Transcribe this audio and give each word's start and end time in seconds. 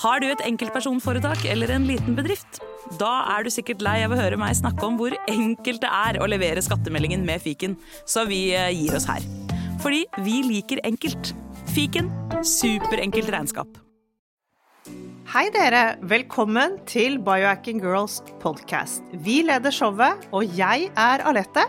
Har 0.00 0.22
du 0.22 0.30
et 0.30 0.40
enkeltpersonforetak 0.48 1.42
eller 1.52 1.74
en 1.74 1.84
liten 1.84 2.14
bedrift? 2.16 2.62
Da 2.96 3.10
er 3.34 3.44
du 3.44 3.50
sikkert 3.52 3.82
lei 3.84 3.98
av 4.06 4.14
å 4.14 4.16
høre 4.16 4.38
meg 4.40 4.56
snakke 4.56 4.86
om 4.86 4.96
hvor 4.96 5.12
enkelt 5.28 5.82
det 5.82 5.90
er 5.92 6.18
å 6.24 6.28
levere 6.30 6.62
skattemeldingen 6.64 7.26
med 7.26 7.42
fiken, 7.44 7.74
så 8.08 8.24
vi 8.28 8.46
eh, 8.56 8.70
gir 8.72 8.96
oss 8.96 9.04
her. 9.10 9.26
Fordi 9.84 10.06
vi 10.24 10.38
liker 10.46 10.80
enkelt. 10.88 11.34
Fiken 11.74 12.08
superenkelt 12.40 13.28
regnskap. 13.34 13.76
Hei 15.34 15.44
dere, 15.52 15.98
velkommen 16.00 16.80
til 16.88 17.20
Biohacking 17.20 17.84
Girls 17.84 18.22
podcast. 18.40 19.04
Vi 19.12 19.42
leder 19.44 19.74
showet, 19.74 20.24
og 20.32 20.56
jeg 20.56 20.88
er 20.96 21.28
Alette. 21.28 21.68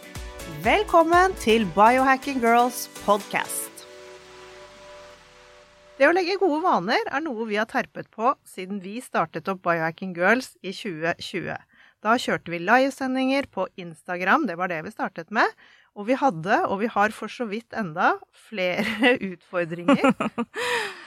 Velkommen 0.41 1.35
til 1.37 1.67
Biohacking 1.75 2.39
Girls 2.41 2.87
podcast. 3.03 3.83
Det 5.99 6.07
å 6.07 6.13
legge 6.15 6.39
gode 6.41 6.63
vaner 6.63 7.05
er 7.05 7.21
noe 7.21 7.45
vi 7.45 7.59
har 7.59 7.67
terpet 7.69 8.09
på 8.09 8.31
siden 8.49 8.79
vi 8.81 8.95
startet 9.05 9.51
opp 9.53 9.61
Biohacking 9.67 10.15
Girls 10.17 10.55
i 10.65 10.73
2020. 10.73 11.53
Da 12.01 12.15
kjørte 12.17 12.55
vi 12.55 12.61
livesendinger 12.63 13.51
på 13.53 13.67
Instagram, 13.77 14.47
det 14.49 14.57
var 14.57 14.73
det 14.73 14.81
vi 14.87 14.95
startet 14.95 15.29
med. 15.29 15.45
Og 15.93 16.09
vi 16.09 16.17
hadde, 16.17 16.63
og 16.71 16.81
vi 16.81 16.89
har 16.89 17.13
for 17.13 17.29
så 17.29 17.45
vidt 17.45 17.77
enda, 17.77 18.15
flere 18.49 19.13
utfordringer. 19.33 20.09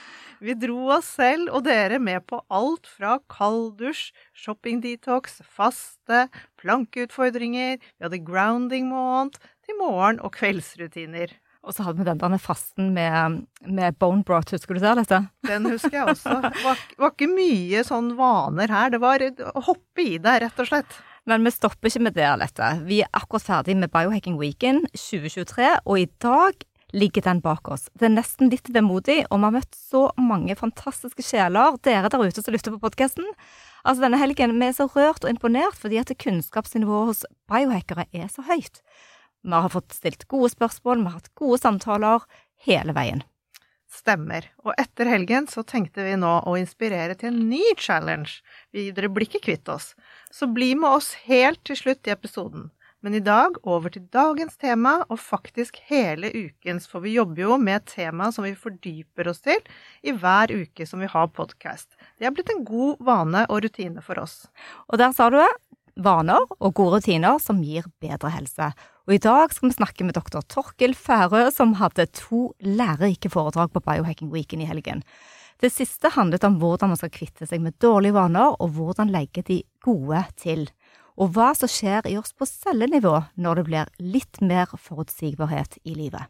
Vi 0.45 0.53
dro 0.61 0.91
oss 0.93 1.07
selv 1.17 1.49
og 1.57 1.63
dere 1.65 1.97
med 1.97 2.21
på 2.29 2.37
alt 2.53 2.85
fra 2.85 3.15
kalddusj, 3.33 4.11
shopping-detox, 4.37 5.39
faste, 5.41 6.27
plankeutfordringer, 6.61 7.79
vi 7.81 8.05
hadde 8.05 8.21
grounding-måned, 8.27 9.39
til 9.65 9.79
morgen- 9.79 10.21
og 10.21 10.35
kveldsrutiner. 10.35 11.33
Og 11.65 11.73
så 11.73 11.87
hadde 11.87 12.03
vi 12.03 12.05
den 12.05 12.21
der 12.21 12.37
fasten 12.37 12.91
med, 12.93 13.39
med 13.65 13.97
bone 13.97 14.21
broth, 14.23 14.53
husker 14.53 14.77
du 14.77 14.83
det? 14.83 14.93
Dette? 14.99 15.23
Den 15.49 15.65
husker 15.65 15.97
jeg 15.97 16.13
også. 16.13 16.35
Det 16.43 16.61
var, 16.61 16.83
var 17.01 17.15
ikke 17.15 17.31
mye 17.31 17.81
sånn 17.87 18.11
vaner 18.19 18.69
her. 18.69 18.93
Det 18.93 19.01
var 19.01 19.25
å 19.25 19.65
hoppe 19.65 20.05
i 20.05 20.19
det, 20.21 20.35
rett 20.45 20.61
og 20.61 20.69
slett. 20.69 20.99
Men 21.25 21.41
vi 21.41 21.55
stopper 21.55 21.89
ikke 21.89 22.03
med 22.05 22.13
det, 22.19 22.27
Alette. 22.29 22.69
Vi 22.85 23.01
er 23.01 23.09
akkurat 23.17 23.47
ferdig 23.47 23.79
med 23.81 23.89
Biohacking 23.89 24.37
Weekend 24.37 24.85
2023, 24.93 25.73
og 25.89 26.03
i 26.03 26.05
dag 26.21 26.67
ligger 26.93 27.21
den 27.25 27.41
bak 27.43 27.67
oss. 27.71 27.87
Det 27.93 28.07
er 28.07 28.15
nesten 28.15 28.51
litt 28.53 28.69
vemodig, 28.73 29.23
og 29.29 29.39
vi 29.39 29.47
har 29.47 29.55
møtt 29.57 29.77
så 29.77 30.03
mange 30.21 30.55
fantastiske 30.59 31.25
sjeler, 31.25 31.79
dere 31.83 32.11
der 32.11 32.25
ute 32.25 32.43
som 32.43 32.55
lytter 32.55 32.75
på 32.75 32.83
podkasten. 32.83 33.27
Altså, 33.85 34.05
denne 34.05 34.19
helgen, 34.21 34.57
vi 34.59 34.69
er 34.69 34.77
så 34.77 34.87
rørt 34.89 35.25
og 35.25 35.31
imponert 35.33 35.77
fordi 35.77 35.99
at 36.01 36.13
kunnskapsnivået 36.21 37.11
hos 37.11 37.25
biohackere 37.51 38.07
er 38.13 38.27
så 38.31 38.45
høyt. 38.47 38.81
Vi 39.45 39.53
har 39.53 39.69
fått 39.69 39.93
stilt 39.93 40.27
gode 40.31 40.49
spørsmål, 40.55 41.03
vi 41.03 41.11
har 41.11 41.19
hatt 41.19 41.33
gode 41.37 41.61
samtaler 41.61 42.25
hele 42.65 42.95
veien. 42.97 43.25
Stemmer. 43.95 44.47
Og 44.65 44.73
etter 44.81 45.07
helgen 45.07 45.45
så 45.47 45.63
tenkte 45.63 46.03
vi 46.03 46.15
nå 46.19 46.31
å 46.43 46.55
inspirere 46.59 47.15
til 47.15 47.31
en 47.31 47.45
ny 47.51 47.61
challenge. 47.79 48.41
Vi, 48.73 48.89
dere 48.95 49.11
blir 49.13 49.29
ikke 49.29 49.45
kvitt 49.45 49.69
oss. 49.71 49.93
Så 50.33 50.49
bli 50.51 50.73
med 50.75 50.97
oss 50.97 51.13
helt 51.29 51.61
til 51.67 51.79
slutt 51.79 52.09
i 52.09 52.13
episoden. 52.15 52.71
Men 53.05 53.13
i 53.13 53.19
dag 53.21 53.59
over 53.69 53.91
til 53.93 54.07
dagens 54.09 54.55
tema, 54.57 54.95
og 55.13 55.19
faktisk 55.21 55.75
hele 55.91 56.31
ukens, 56.33 56.87
for 56.89 57.03
vi 57.03 57.11
jobber 57.13 57.43
jo 57.43 57.57
med 57.61 57.77
et 57.77 57.91
tema 57.91 58.31
som 58.33 58.47
vi 58.47 58.55
fordyper 58.57 59.29
oss 59.29 59.43
til 59.45 59.61
i 60.01 60.15
hver 60.17 60.49
uke 60.49 60.87
som 60.89 61.03
vi 61.03 61.09
har 61.11 61.29
podkast. 61.29 61.91
Det 62.17 62.25
er 62.25 62.33
blitt 62.33 62.49
en 62.49 62.63
god 62.65 63.03
vane 63.05 63.43
og 63.45 63.61
rutine 63.61 64.01
for 64.01 64.17
oss. 64.23 64.47
Og 64.89 64.97
der 64.97 65.13
sa 65.13 65.29
du 65.29 65.37
det. 65.37 65.51
Vaner 66.01 66.41
og 66.57 66.73
gode 66.75 66.97
rutiner 66.97 67.37
som 67.39 67.61
gir 67.63 67.85
bedre 68.01 68.33
helse. 68.33 68.71
Og 69.05 69.13
i 69.15 69.21
dag 69.21 69.53
skal 69.53 69.69
vi 69.69 69.77
snakke 69.77 70.09
med 70.09 70.17
doktor 70.17 70.41
Torkil 70.49 70.97
Færø, 70.97 71.45
som 71.53 71.77
hadde 71.77 72.09
to 72.09 72.55
lærerike 72.65 73.29
foredrag 73.29 73.69
på 73.71 73.85
Biohacking 73.85 74.33
Weekend 74.33 74.65
i 74.65 74.71
helgen. 74.71 75.05
Det 75.61 75.69
siste 75.71 76.09
handlet 76.17 76.43
om 76.43 76.57
hvordan 76.59 76.91
man 76.91 76.99
skal 76.99 77.13
kvitte 77.13 77.45
seg 77.47 77.61
med 77.63 77.77
dårlige 77.79 78.17
vaner, 78.17 78.57
og 78.59 78.73
hvordan 78.75 79.13
legge 79.13 79.45
de 79.45 79.61
gode 79.85 80.25
til. 80.41 80.65
Og 81.15 81.31
hva 81.35 81.53
som 81.55 81.71
skjer 81.71 82.07
i 82.11 82.17
oss 82.19 82.35
på 82.35 82.47
cellenivå 82.49 83.17
når 83.39 83.61
det 83.61 83.65
blir 83.69 83.91
litt 84.03 84.41
mer 84.43 84.71
forutsigbarhet 84.75 85.77
i 85.83 85.95
livet. 85.95 86.27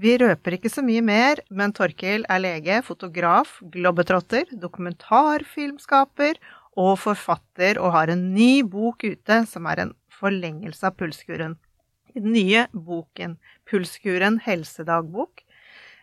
Vi 0.00 0.14
røper 0.18 0.56
ikke 0.56 0.70
så 0.72 0.82
mye 0.82 1.02
mer, 1.04 1.42
men 1.52 1.74
Torkil 1.76 2.24
er 2.32 2.40
lege, 2.40 2.80
fotograf, 2.82 3.58
globetrotter, 3.74 4.48
dokumentarfilmskaper 4.50 6.40
og 6.80 6.96
forfatter, 7.02 7.76
og 7.76 7.92
har 7.92 8.10
en 8.10 8.30
ny 8.32 8.64
bok 8.64 9.04
ute 9.04 9.42
som 9.46 9.68
er 9.68 9.84
en 9.84 9.94
forlengelse 10.16 10.88
av 10.88 10.96
Pulskuren. 10.96 11.58
I 12.16 12.20
den 12.20 12.32
nye 12.32 12.66
boken 12.72 13.36
Pulskuren 13.68 14.40
helsedagbok 14.44 15.44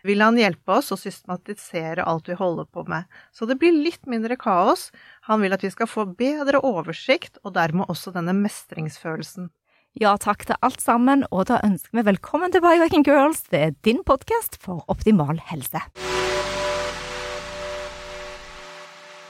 vil 0.06 0.22
han 0.24 0.38
hjelpe 0.40 0.78
oss 0.78 0.90
å 0.94 0.98
systematisere 0.98 2.06
alt 2.08 2.30
vi 2.30 2.38
holder 2.38 2.70
på 2.72 2.86
med, 2.88 3.04
så 3.36 3.46
det 3.46 3.58
blir 3.60 3.74
litt 3.74 4.06
mindre 4.08 4.38
kaos. 4.40 4.88
Han 5.30 5.44
vil 5.44 5.54
at 5.54 5.62
vi 5.62 5.68
skal 5.70 5.86
få 5.86 6.08
bedre 6.18 6.58
oversikt, 6.66 7.38
og 7.46 7.54
dermed 7.54 7.86
også 7.92 8.10
denne 8.10 8.32
mestringsfølelsen. 8.34 9.52
Ja, 9.94 10.16
takk 10.18 10.42
til 10.48 10.58
alt 10.58 10.82
sammen, 10.82 11.22
og 11.30 11.44
da 11.46 11.60
ønsker 11.62 12.00
vi 12.00 12.02
velkommen 12.08 12.50
til 12.50 12.64
Biohacking 12.64 13.06
Girls. 13.06 13.44
Det 13.46 13.60
er 13.62 13.76
din 13.86 14.02
podkast 14.02 14.58
for 14.58 14.82
optimal 14.90 15.38
helse. 15.52 15.84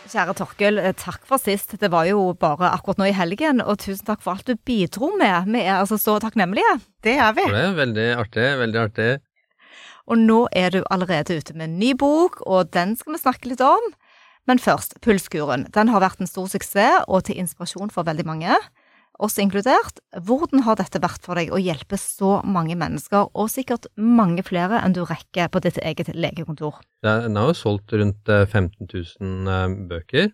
Kjære 0.08 0.38
Torkel, 0.40 0.80
takk 0.96 1.28
for 1.28 1.36
sist. 1.36 1.76
Det 1.76 1.92
var 1.92 2.08
jo 2.08 2.30
bare 2.32 2.72
akkurat 2.72 3.04
nå 3.04 3.12
i 3.12 3.16
helgen, 3.20 3.60
og 3.60 3.82
tusen 3.84 4.08
takk 4.08 4.24
for 4.24 4.38
alt 4.38 4.48
du 4.48 4.56
bidro 4.56 5.12
med. 5.20 5.52
Vi 5.52 5.66
er 5.66 5.82
altså 5.82 6.00
så 6.00 6.16
takknemlige. 6.24 6.78
Det 7.04 7.18
er 7.20 7.36
vi. 7.36 7.44
Det 7.44 7.66
er 7.68 7.76
veldig 7.76 8.12
artig, 8.24 8.52
veldig 8.64 8.86
artig. 8.88 9.14
Og 10.08 10.16
nå 10.16 10.46
er 10.56 10.72
du 10.72 10.80
allerede 10.88 11.36
ute 11.36 11.52
med 11.52 11.68
en 11.68 11.80
ny 11.82 11.92
bok, 11.92 12.40
og 12.48 12.72
den 12.72 12.96
skal 12.96 13.18
vi 13.18 13.26
snakke 13.28 13.52
litt 13.52 13.60
om. 13.60 13.92
Men 14.48 14.60
først, 14.62 14.96
Pulskuren. 15.04 15.66
Den 15.74 15.90
har 15.92 16.02
vært 16.02 16.22
en 16.22 16.30
stor 16.30 16.48
suksess 16.50 17.04
og 17.06 17.26
til 17.28 17.40
inspirasjon 17.42 17.92
for 17.92 18.08
veldig 18.08 18.26
mange, 18.28 18.56
oss 19.20 19.36
inkludert. 19.42 20.00
Hvordan 20.16 20.64
har 20.64 20.78
dette 20.80 21.00
vært 21.02 21.26
for 21.26 21.36
deg 21.36 21.52
å 21.52 21.60
hjelpe 21.60 21.98
så 22.00 22.38
mange 22.46 22.76
mennesker, 22.78 23.28
og 23.36 23.50
sikkert 23.52 23.90
mange 24.00 24.44
flere 24.46 24.80
enn 24.80 24.96
du 24.96 25.02
rekker 25.04 25.50
på 25.52 25.62
ditt 25.64 25.80
eget 25.84 26.12
legekontor? 26.16 26.80
Den 27.04 27.36
har 27.36 27.50
jo 27.50 27.58
solgt 27.58 27.92
rundt 27.92 28.30
15 28.30 28.88
000 28.88 29.88
bøker. 29.90 30.30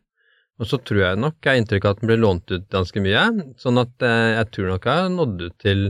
Og 0.56 0.70
så 0.70 0.78
tror 0.80 1.02
jeg 1.02 1.20
nok 1.20 1.36
jeg 1.42 1.50
har 1.50 1.58
inntrykk 1.60 1.84
av 1.84 1.96
at 1.96 1.98
den 2.00 2.08
ble 2.08 2.16
lånt 2.22 2.52
ut 2.54 2.68
ganske 2.72 3.02
mye. 3.04 3.24
Sånn 3.60 3.82
at 3.82 4.06
jeg 4.06 4.46
tror 4.54 4.70
nok 4.72 4.86
jeg 4.88 5.02
har 5.02 5.10
nådd 5.12 5.42
ut 5.42 5.56
til 5.60 5.82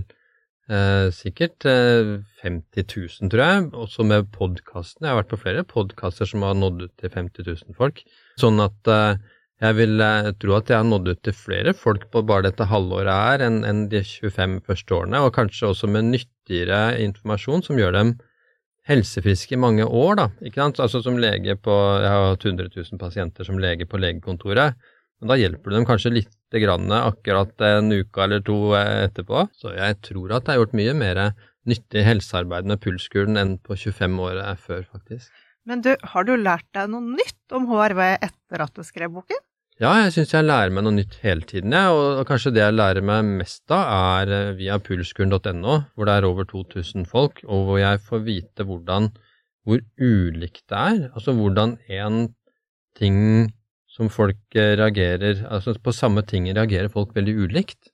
Eh, 0.66 1.08
sikkert 1.14 1.62
eh, 1.70 2.16
50 2.42 2.86
000, 3.22 3.30
tror 3.30 3.42
jeg, 3.42 3.66
også 3.86 4.06
med 4.06 4.26
podkastene. 4.34 5.06
Jeg 5.06 5.14
har 5.14 5.20
vært 5.20 5.30
på 5.30 5.38
flere 5.44 5.62
podkaster 5.62 6.26
som 6.26 6.42
har 6.42 6.56
nådd 6.58 6.88
ut 6.88 6.94
til 6.98 7.12
50 7.12 7.46
000 7.46 7.76
folk. 7.78 8.02
Sånn 8.42 8.58
at 8.64 8.90
eh, 8.90 9.20
jeg 9.62 9.76
vil 9.78 10.02
eh, 10.02 10.32
tro 10.42 10.56
at 10.58 10.72
jeg 10.72 10.80
har 10.82 10.88
nådd 10.88 11.12
ut 11.12 11.20
til 11.22 11.36
flere 11.38 11.74
folk 11.76 12.08
på 12.10 12.24
bare 12.26 12.48
dette 12.48 12.66
halvåret 12.66 13.14
her 13.14 13.44
enn 13.46 13.60
en 13.68 13.84
de 13.92 14.02
25 14.02 14.58
første 14.66 14.98
årene, 14.98 15.22
og 15.22 15.36
kanskje 15.38 15.70
også 15.70 15.92
med 15.92 16.10
nyttigere 16.10 16.96
informasjon 17.04 17.62
som 17.68 17.78
gjør 17.78 17.94
dem 18.00 18.16
helsefriske 18.90 19.54
i 19.54 19.62
mange 19.62 19.86
år, 19.86 20.18
da. 20.18 20.26
Ikke 20.42 20.64
sant? 20.64 20.82
Altså 20.82 20.98
som 21.02 21.18
lege 21.18 21.56
på 21.58 21.74
Jeg 22.02 22.10
har 22.10 22.28
hatt 22.32 22.44
100 22.44 22.74
000 22.74 23.00
pasienter 23.00 23.46
som 23.46 23.58
lege 23.62 23.86
på 23.86 24.02
legekontoret. 24.02 24.74
Men 25.20 25.32
da 25.32 25.38
hjelper 25.40 25.72
du 25.72 25.78
dem 25.78 25.88
kanskje 25.88 26.12
litt 26.12 26.58
grann 26.60 26.92
akkurat 26.92 27.64
en 27.64 27.92
uke 27.92 28.22
eller 28.22 28.42
to 28.44 28.58
etterpå. 28.76 29.46
Så 29.56 29.72
jeg 29.76 29.98
tror 30.04 30.36
at 30.36 30.46
det 30.46 30.54
er 30.54 30.60
gjort 30.60 30.76
mye 30.76 30.94
mer 30.96 31.22
nyttig 31.66 32.04
helsearbeid 32.06 32.68
med 32.68 32.82
pulskuren 32.84 33.40
enn 33.40 33.56
på 33.64 33.76
25 33.78 34.20
år 34.22 34.42
før, 34.60 34.84
faktisk. 34.92 35.32
Men 35.66 35.82
du, 35.82 35.94
har 36.12 36.26
du 36.28 36.36
lært 36.38 36.68
deg 36.76 36.92
noe 36.92 37.16
nytt 37.16 37.56
om 37.56 37.66
HRV 37.72 38.02
etter 38.14 38.62
at 38.62 38.76
du 38.76 38.86
skrev 38.86 39.10
boken? 39.16 39.40
Ja, 39.76 39.90
jeg 40.00 40.14
syns 40.14 40.30
jeg 40.32 40.46
lærer 40.46 40.72
meg 40.72 40.86
noe 40.86 40.96
nytt 40.96 41.18
hele 41.20 41.44
tiden, 41.44 41.74
jeg. 41.76 41.96
Og 41.96 42.22
kanskje 42.28 42.54
det 42.56 42.62
jeg 42.62 42.76
lærer 42.78 43.04
meg 43.04 43.26
mest 43.42 43.74
av, 43.74 44.22
er 44.22 44.32
eh, 44.32 44.54
via 44.56 44.78
pulskuren.no, 44.80 45.74
hvor 45.92 46.08
det 46.08 46.14
er 46.14 46.28
over 46.28 46.48
2000 46.48 47.04
folk, 47.10 47.42
og 47.44 47.66
hvor 47.66 47.80
jeg 47.82 48.00
får 48.06 48.22
vite 48.24 48.64
hvordan, 48.64 49.10
hvor 49.66 49.82
ulikt 50.00 50.64
det 50.72 50.80
er. 50.80 51.02
Altså 51.12 51.34
hvordan 51.36 51.76
én 51.92 52.22
ting 52.96 53.18
som 53.96 54.12
folk 54.12 54.38
eh, 54.58 54.74
reagerer 54.76 55.46
Altså 55.48 55.74
på 55.80 55.94
samme 55.94 56.24
ting 56.28 56.48
reagerer 56.50 56.92
folk 56.92 57.14
veldig 57.16 57.36
ulikt. 57.46 57.92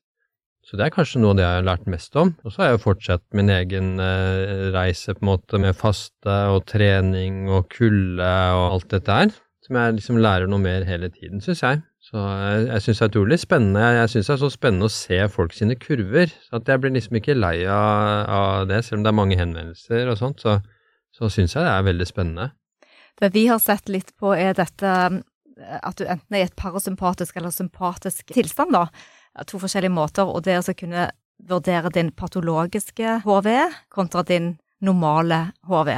Så 0.63 0.79
det 0.79 0.87
er 0.87 0.95
kanskje 0.95 1.21
noe 1.21 1.35
av 1.35 1.39
det 1.39 1.45
jeg 1.45 1.59
har 1.59 1.65
lært 1.67 1.89
mest 1.91 2.17
om. 2.19 2.35
Og 2.47 2.53
så 2.53 2.63
har 2.63 2.69
jeg 2.71 2.77
jo 2.79 2.83
fortsatt 2.85 3.25
min 3.37 3.51
egen 3.51 3.97
eh, 4.03 4.69
reise 4.75 5.15
på 5.17 5.25
en 5.25 5.31
måte 5.33 5.59
med 5.63 5.79
faste 5.79 6.37
og 6.55 6.63
trening 6.71 7.49
og 7.51 7.67
kulde 7.73 8.29
og 8.57 8.67
alt 8.69 8.93
dette 8.95 9.17
her, 9.19 9.33
som 9.67 9.79
jeg 9.79 9.97
liksom 9.99 10.21
lærer 10.23 10.51
noe 10.51 10.63
mer 10.63 10.87
hele 10.87 11.11
tiden, 11.11 11.43
syns 11.43 11.65
jeg. 11.67 11.83
Så 12.03 12.19
jeg, 12.19 12.63
jeg 12.69 12.85
syns 12.85 13.01
det 13.01 13.05
er 13.05 13.11
utrolig 13.11 13.39
spennende. 13.43 13.83
Jeg 13.99 14.13
syns 14.15 14.31
det 14.31 14.35
er 14.37 14.41
så 14.43 14.53
spennende 14.55 14.89
å 14.89 14.95
se 14.95 15.19
folk 15.35 15.55
sine 15.55 15.77
kurver. 15.83 16.33
Så 16.47 16.59
at 16.59 16.71
jeg 16.71 16.83
blir 16.83 16.95
liksom 16.95 17.19
ikke 17.19 17.39
lei 17.39 17.57
av, 17.67 18.31
av 18.39 18.71
det, 18.71 18.81
selv 18.87 19.01
om 19.01 19.07
det 19.07 19.13
er 19.13 19.19
mange 19.19 19.39
henvendelser 19.39 20.11
og 20.15 20.19
sånt. 20.19 20.43
Så, 20.43 20.57
så 21.15 21.31
syns 21.31 21.59
jeg 21.59 21.67
det 21.67 21.75
er 21.75 21.87
veldig 21.91 22.09
spennende. 22.11 22.49
Det 23.19 23.31
vi 23.35 23.45
har 23.51 23.61
sett 23.63 23.91
litt 23.93 24.15
på, 24.19 24.33
er 24.35 24.55
dette 24.59 24.89
eh, 24.89 25.21
at 25.63 25.99
du 25.99 26.05
enten 26.07 26.37
er 26.37 26.45
i 26.45 26.49
et 26.49 26.57
parasympatisk 26.59 27.37
eller 27.39 27.55
sympatisk 27.55 28.33
tilstand, 28.35 28.75
da. 28.75 28.87
To 29.49 29.61
forskjellige 29.63 29.95
måter, 29.95 30.29
og 30.29 30.45
det 30.45 30.59
å 30.61 30.75
kunne 30.77 31.11
vurdere 31.49 31.91
din 31.95 32.13
patologiske 32.15 33.23
HV 33.25 33.49
kontra 33.91 34.23
din 34.27 34.57
normale 34.83 35.53
HV. 35.69 35.91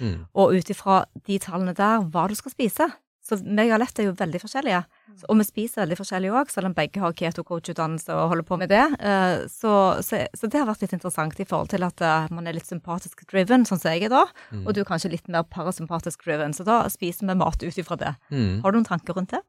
Mm. 0.00 0.18
Og 0.34 0.56
ut 0.56 0.72
ifra 0.72 1.04
de 1.26 1.38
tallene 1.42 1.76
der, 1.76 2.04
hva 2.08 2.26
du 2.28 2.34
skal 2.38 2.54
spise. 2.54 2.88
Så 3.30 3.38
meg 3.46 3.70
og 3.70 3.76
Alette 3.78 4.02
er 4.02 4.08
jo 4.10 4.14
veldig 4.18 4.40
forskjellige. 4.42 4.80
Og 5.28 5.36
vi 5.38 5.44
spiser 5.46 5.84
veldig 5.84 5.98
forskjellig 6.00 6.32
òg, 6.34 6.50
selv 6.50 6.66
om 6.70 6.74
begge 6.74 7.00
har 7.02 7.12
keto-coach-utdannelse 7.20 8.10
og 8.16 8.30
holder 8.32 8.46
på 8.48 8.58
med 8.58 8.68
det. 8.72 8.82
Eh, 8.98 9.46
Så, 9.52 9.72
så, 10.06 10.24
så 10.34 10.50
det 10.50 10.58
har 10.60 10.66
vært 10.68 10.82
litt 10.82 10.94
interessant 10.96 11.38
i 11.40 11.46
forhold 11.46 11.70
til 11.70 11.86
at 11.86 12.00
eh, 12.02 12.26
man 12.34 12.46
er 12.50 12.56
litt 12.58 12.66
sympatisk 12.68 13.22
driven, 13.30 13.64
sånn 13.68 13.78
som 13.80 13.92
jeg 13.94 14.08
er 14.08 14.12
da, 14.16 14.24
Mm. 14.50 14.66
og 14.66 14.74
du 14.74 14.80
er 14.82 14.88
kanskje 14.88 15.12
litt 15.12 15.28
mer 15.30 15.44
parasympatisk 15.46 16.24
driven. 16.26 16.52
Så 16.56 16.64
da 16.66 16.82
spiser 16.90 17.26
vi 17.30 17.34
mat 17.38 17.62
ut 17.62 17.78
ifra 17.78 17.96
det. 17.96 18.14
Mm. 18.34 18.60
Har 18.64 18.72
du 18.72 18.78
noen 18.80 18.88
tanker 18.88 19.14
rundt 19.14 19.30
det? 19.36 19.40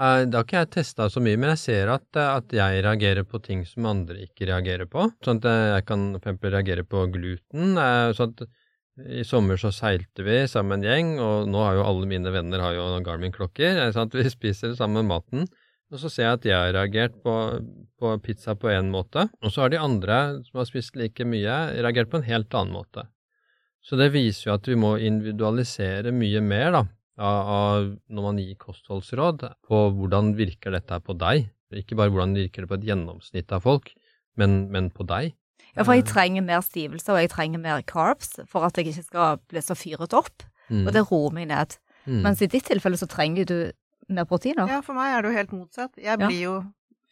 Eh, 0.00 0.24
Det 0.24 0.34
har 0.34 0.44
ikke 0.46 0.62
jeg 0.62 0.70
testa 0.78 1.10
så 1.12 1.20
mye, 1.20 1.36
men 1.36 1.50
jeg 1.52 1.58
ser 1.66 1.90
at, 1.92 2.08
at 2.16 2.48
jeg 2.56 2.80
reagerer 2.82 3.24
på 3.28 3.42
ting 3.44 3.66
som 3.68 3.84
andre 3.86 4.22
ikke 4.24 4.48
reagerer 4.48 4.88
på. 4.88 5.04
Sånn 5.22 5.42
at 5.44 5.50
jeg 5.76 5.84
kan 5.86 6.06
for 6.16 6.22
eksempel 6.32 6.50
reagere 6.56 6.84
på 6.88 7.04
gluten. 7.12 7.76
Sånn 8.16 8.32
at 8.32 8.48
I 9.00 9.24
sommer 9.24 9.56
så 9.56 9.70
seilte 9.72 10.24
vi 10.26 10.42
sammen 10.50 10.80
en 10.80 10.86
gjeng, 10.86 11.12
og 11.22 11.48
nå 11.48 11.60
har 11.64 11.78
jo 11.78 11.84
alle 11.88 12.08
mine 12.10 12.32
venner 12.34 12.60
har 12.60 12.74
jo 12.76 12.88
Garmin-klokker. 13.06 13.80
vi 14.12 14.30
spiser 14.30 14.74
sammen 14.76 15.08
maten. 15.08 15.46
Og 15.92 16.00
så 16.00 16.08
ser 16.08 16.24
jeg 16.24 16.36
at 16.36 16.44
jeg 16.48 16.56
har 16.56 16.74
reagert 16.76 17.16
på, 17.24 17.34
på 18.00 18.12
pizza 18.24 18.54
på 18.56 18.70
én 18.72 18.88
måte, 18.92 19.28
og 19.44 19.52
så 19.52 19.64
har 19.64 19.72
de 19.72 19.80
andre 19.80 20.40
som 20.46 20.60
har 20.60 20.68
spist 20.68 20.96
like 20.96 21.24
mye, 21.24 21.56
reagert 21.84 22.08
på 22.08 22.20
en 22.20 22.28
helt 22.28 22.54
annen 22.54 22.72
måte. 22.72 23.04
Så 23.84 23.98
det 24.00 24.12
viser 24.14 24.48
jo 24.48 24.54
at 24.56 24.68
vi 24.68 24.76
må 24.78 24.94
individualisere 24.96 26.12
mye 26.16 26.40
mer, 26.40 26.70
da 26.72 26.84
av 27.20 27.90
når 28.08 28.24
man 28.24 28.40
gir 28.40 28.56
kostholdsråd, 28.60 29.44
på 29.66 29.82
hvordan 29.98 30.32
virker 30.38 30.72
dette 30.72 30.98
på 31.04 31.16
deg. 31.18 31.50
Ikke 31.72 31.96
bare 31.96 32.12
hvordan 32.12 32.34
virker 32.36 32.64
det 32.64 32.70
på 32.70 32.78
et 32.80 32.88
gjennomsnitt 32.88 33.52
av 33.52 33.64
folk, 33.64 33.92
men, 34.36 34.68
men 34.72 34.90
på 34.92 35.04
deg. 35.08 35.32
Ja, 35.76 35.84
for 35.86 35.94
jeg 35.96 36.04
trenger 36.04 36.42
mer 36.44 36.60
stivelse, 36.60 37.08
og 37.14 37.20
jeg 37.22 37.30
trenger 37.32 37.58
mer 37.62 37.80
carbs 37.88 38.34
for 38.50 38.66
at 38.66 38.76
jeg 38.76 38.90
ikke 38.92 39.04
skal 39.06 39.38
bli 39.48 39.62
så 39.64 39.72
fyret 39.78 40.12
opp. 40.12 40.42
Mm. 40.68 40.86
Og 40.86 40.92
det 40.92 41.02
roer 41.10 41.32
meg 41.32 41.48
ned. 41.48 41.78
Mm. 42.04 42.20
Mens 42.26 42.42
i 42.44 42.48
ditt 42.52 42.66
tilfelle 42.68 42.98
så 43.00 43.08
trenger 43.08 43.46
du 43.48 43.56
mer 44.12 44.26
proteiner. 44.28 44.68
Ja, 44.68 44.80
for 44.84 44.92
meg 44.98 45.14
er 45.16 45.22
det 45.24 45.30
jo 45.32 45.38
helt 45.38 45.52
motsatt. 45.56 45.92
Jeg 45.96 46.18
Ja. 46.20 46.26
blir 46.26 46.40
jo 46.42 46.54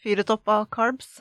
fyret 0.04 0.28
opp 0.30 0.48
av 0.48 0.66
carbs. 0.68 1.20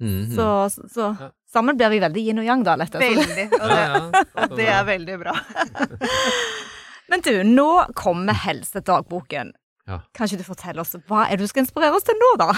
Mm. 0.00 0.34
Så, 0.34 0.46
så 0.90 1.10
Ja. 1.20 1.30
sammen 1.52 1.76
blir 1.76 1.90
vi 1.90 2.00
veldig 2.00 2.22
yin 2.26 2.38
og 2.40 2.44
yang, 2.48 2.62
da, 2.64 2.74
Lette. 2.80 2.98
Veldig. 2.98 3.46
Og 3.52 3.68
ja, 3.70 3.76
det, 3.76 3.78
ja. 3.86 4.44
og 4.50 4.56
det 4.56 4.68
er 4.68 4.84
veldig 4.88 5.18
bra. 5.22 5.34
Men 7.10 7.20
du, 7.26 7.32
nå 7.44 7.68
kommer 7.98 8.34
helsedagboken. 8.34 9.52
Ja. 9.90 10.00
Kan 10.14 10.26
ikke 10.28 10.38
du 10.42 10.46
fortelle 10.46 10.80
oss 10.84 10.94
hva 11.08 11.24
er 11.26 11.36
det 11.36 11.46
du 11.46 11.50
skal 11.50 11.64
inspirere 11.64 11.96
oss 11.98 12.06
til 12.06 12.18
nå, 12.20 12.34
da? 12.38 12.52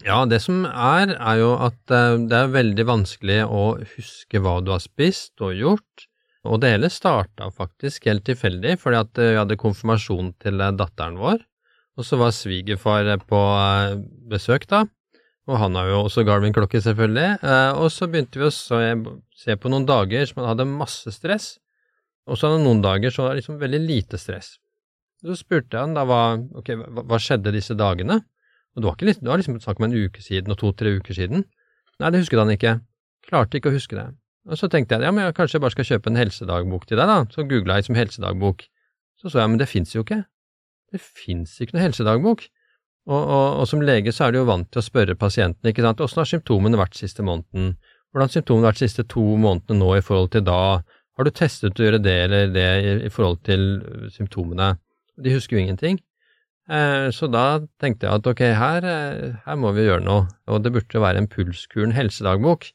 Ja, 0.00 0.22
det 0.24 0.38
som 0.40 0.62
er, 0.64 1.12
er 1.12 1.40
jo 1.42 1.50
at 1.60 1.92
eh, 1.92 2.14
det 2.28 2.36
er 2.36 2.54
veldig 2.54 2.86
vanskelig 2.88 3.42
å 3.44 3.64
huske 3.96 4.40
hva 4.40 4.56
du 4.64 4.72
har 4.72 4.80
spist 4.80 5.42
og 5.44 5.58
gjort. 5.58 6.06
Og 6.48 6.62
det 6.62 6.70
hele 6.72 6.88
starta 6.88 7.50
faktisk 7.52 8.08
helt 8.08 8.24
tilfeldig, 8.24 8.78
fordi 8.80 9.00
at 9.02 9.20
eh, 9.20 9.34
vi 9.34 9.40
hadde 9.42 9.58
konfirmasjon 9.60 10.32
til 10.40 10.62
eh, 10.64 10.72
datteren 10.78 11.20
vår. 11.20 11.44
Og 12.00 12.06
så 12.06 12.16
var 12.16 12.32
svigerfar 12.32 13.10
på 13.28 13.42
besøk, 14.30 14.64
da. 14.70 14.86
Og 15.50 15.58
han 15.60 15.76
har 15.76 15.90
jo 15.90 15.98
også 16.06 16.24
Garvin-klokke, 16.24 16.80
selvfølgelig. 16.80 17.42
Og 17.82 17.90
så 17.92 18.06
begynte 18.08 18.38
vi 18.38 18.46
å 18.46 18.52
se, 18.54 19.56
på 19.58 19.72
noen 19.72 19.84
dager 19.84 20.22
som 20.30 20.40
han 20.40 20.52
hadde 20.52 20.68
masse 20.70 21.12
stress. 21.12 21.50
Og 22.30 22.38
så 22.38 22.46
hadde 22.46 22.60
han 22.60 22.68
noen 22.70 22.80
dager 22.84 23.12
så 23.12 23.26
var 23.26 23.34
det 23.34 23.42
liksom 23.42 23.58
veldig 23.60 23.80
lite 23.82 24.20
stress. 24.22 24.54
Så 25.20 25.36
spurte 25.36 25.82
han 25.82 25.92
da 25.98 26.06
hva, 26.08 26.22
ok, 26.62 26.70
hva, 26.78 27.04
hva 27.10 27.20
skjedde 27.20 27.52
disse 27.58 27.76
dagene? 27.76 28.22
Og 28.76 28.82
det 28.82 28.86
var, 28.86 28.96
ikke, 28.96 29.18
det 29.20 29.30
var 29.30 29.40
liksom 29.40 29.58
snakk 29.62 29.80
om 29.80 29.88
en 29.88 29.96
uke 29.96 30.22
siden 30.22 30.54
og 30.54 30.60
to-tre 30.60 30.94
uker 31.00 31.16
siden. 31.16 31.44
Nei, 32.00 32.10
det 32.12 32.22
husket 32.22 32.40
han 32.40 32.52
ikke. 32.54 32.76
Klarte 33.26 33.58
ikke 33.58 33.72
å 33.72 33.76
huske 33.76 33.98
det. 33.98 34.06
Og 34.48 34.56
så 34.56 34.70
tenkte 34.72 34.96
jeg 34.96 35.04
ja, 35.04 35.12
men 35.12 35.26
jeg 35.26 35.36
kanskje 35.36 35.58
jeg 35.58 35.64
bare 35.64 35.74
skal 35.74 35.88
kjøpe 35.88 36.10
en 36.10 36.20
helsedagbok 36.20 36.86
til 36.88 37.00
deg, 37.00 37.10
da. 37.10 37.18
Så 37.34 37.44
googla 37.50 37.76
jeg 37.78 37.90
som 37.90 37.98
helsedagbok. 37.98 38.64
Så 39.20 39.28
så 39.28 39.42
jeg, 39.42 39.52
men 39.52 39.60
det 39.60 39.68
fins 39.68 39.92
jo 39.94 40.04
ikke. 40.06 40.22
Det 40.90 41.00
fins 41.02 41.58
ikke 41.60 41.76
noe 41.76 41.84
helsedagbok. 41.84 42.46
Og, 43.10 43.20
og, 43.20 43.46
og 43.60 43.68
som 43.68 43.82
lege 43.84 44.12
så 44.14 44.26
er 44.26 44.34
du 44.34 44.40
jo 44.40 44.48
vant 44.48 44.68
til 44.70 44.80
å 44.80 44.84
spørre 44.84 45.16
pasienten, 45.18 45.70
ikke 45.70 45.84
sant, 45.84 46.02
åssen 46.04 46.20
har 46.20 46.28
symptomene 46.28 46.78
vært 46.78 46.98
siste 46.98 47.24
måneden? 47.26 47.74
Hvordan 48.10 48.28
har 48.28 48.34
symptomene 48.34 48.68
vært 48.68 48.82
siste 48.82 49.04
to 49.08 49.24
månedene 49.40 49.80
nå 49.80 49.94
i 49.96 50.04
forhold 50.04 50.32
til 50.34 50.44
da? 50.46 50.60
Har 51.16 51.26
du 51.26 51.32
testet 51.34 51.78
å 51.80 51.86
gjøre 51.86 52.00
det 52.02 52.16
eller 52.26 52.52
det 52.54 52.66
i, 52.80 52.94
i 53.08 53.12
forhold 53.12 53.40
til 53.46 53.66
symptomene? 54.14 54.74
De 55.20 55.34
husker 55.34 55.56
jo 55.56 55.64
ingenting. 55.64 56.00
Eh, 56.70 57.10
Så 57.10 57.26
da 57.26 57.60
tenkte 57.82 58.06
jeg 58.06 58.20
at 58.20 58.26
ok, 58.30 58.40
her, 58.54 58.84
eh, 58.86 59.32
her 59.44 59.56
må 59.58 59.72
vi 59.74 59.88
gjøre 59.88 60.04
noe, 60.06 60.28
og 60.46 60.62
det 60.62 60.72
burde 60.76 61.02
være 61.02 61.18
en 61.18 61.28
Pulskuren 61.30 61.94
helsedagbok, 61.96 62.68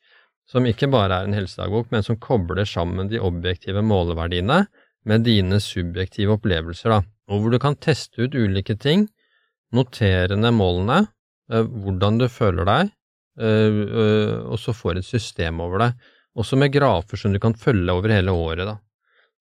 som 0.52 0.68
ikke 0.68 0.90
bare 0.92 1.22
er 1.22 1.30
en 1.30 1.38
helsedagbok, 1.38 1.88
men 1.92 2.04
som 2.04 2.20
kobler 2.22 2.68
sammen 2.68 3.08
de 3.10 3.22
objektive 3.24 3.82
måleverdiene 3.82 4.66
med 5.06 5.24
dine 5.26 5.62
subjektive 5.64 6.36
opplevelser, 6.36 6.92
da, 6.92 7.00
og 7.32 7.42
hvor 7.42 7.56
du 7.56 7.60
kan 7.62 7.78
teste 7.80 8.28
ut 8.28 8.36
ulike 8.36 8.76
ting, 8.78 9.08
notere 9.74 10.36
ned 10.38 10.54
målene, 10.54 11.08
eh, 11.52 11.64
hvordan 11.64 12.20
du 12.20 12.28
føler 12.28 12.68
deg, 12.68 12.92
og 13.36 14.56
så 14.56 14.72
får 14.72 15.02
et 15.02 15.04
system 15.06 15.58
over 15.60 15.82
det, 15.82 15.88
også 16.40 16.56
med 16.56 16.72
grafer 16.72 17.20
som 17.20 17.34
du 17.34 17.40
kan 17.44 17.52
følge 17.60 17.92
over 17.92 18.14
hele 18.16 18.32
året, 18.32 18.64
da. 18.64 18.78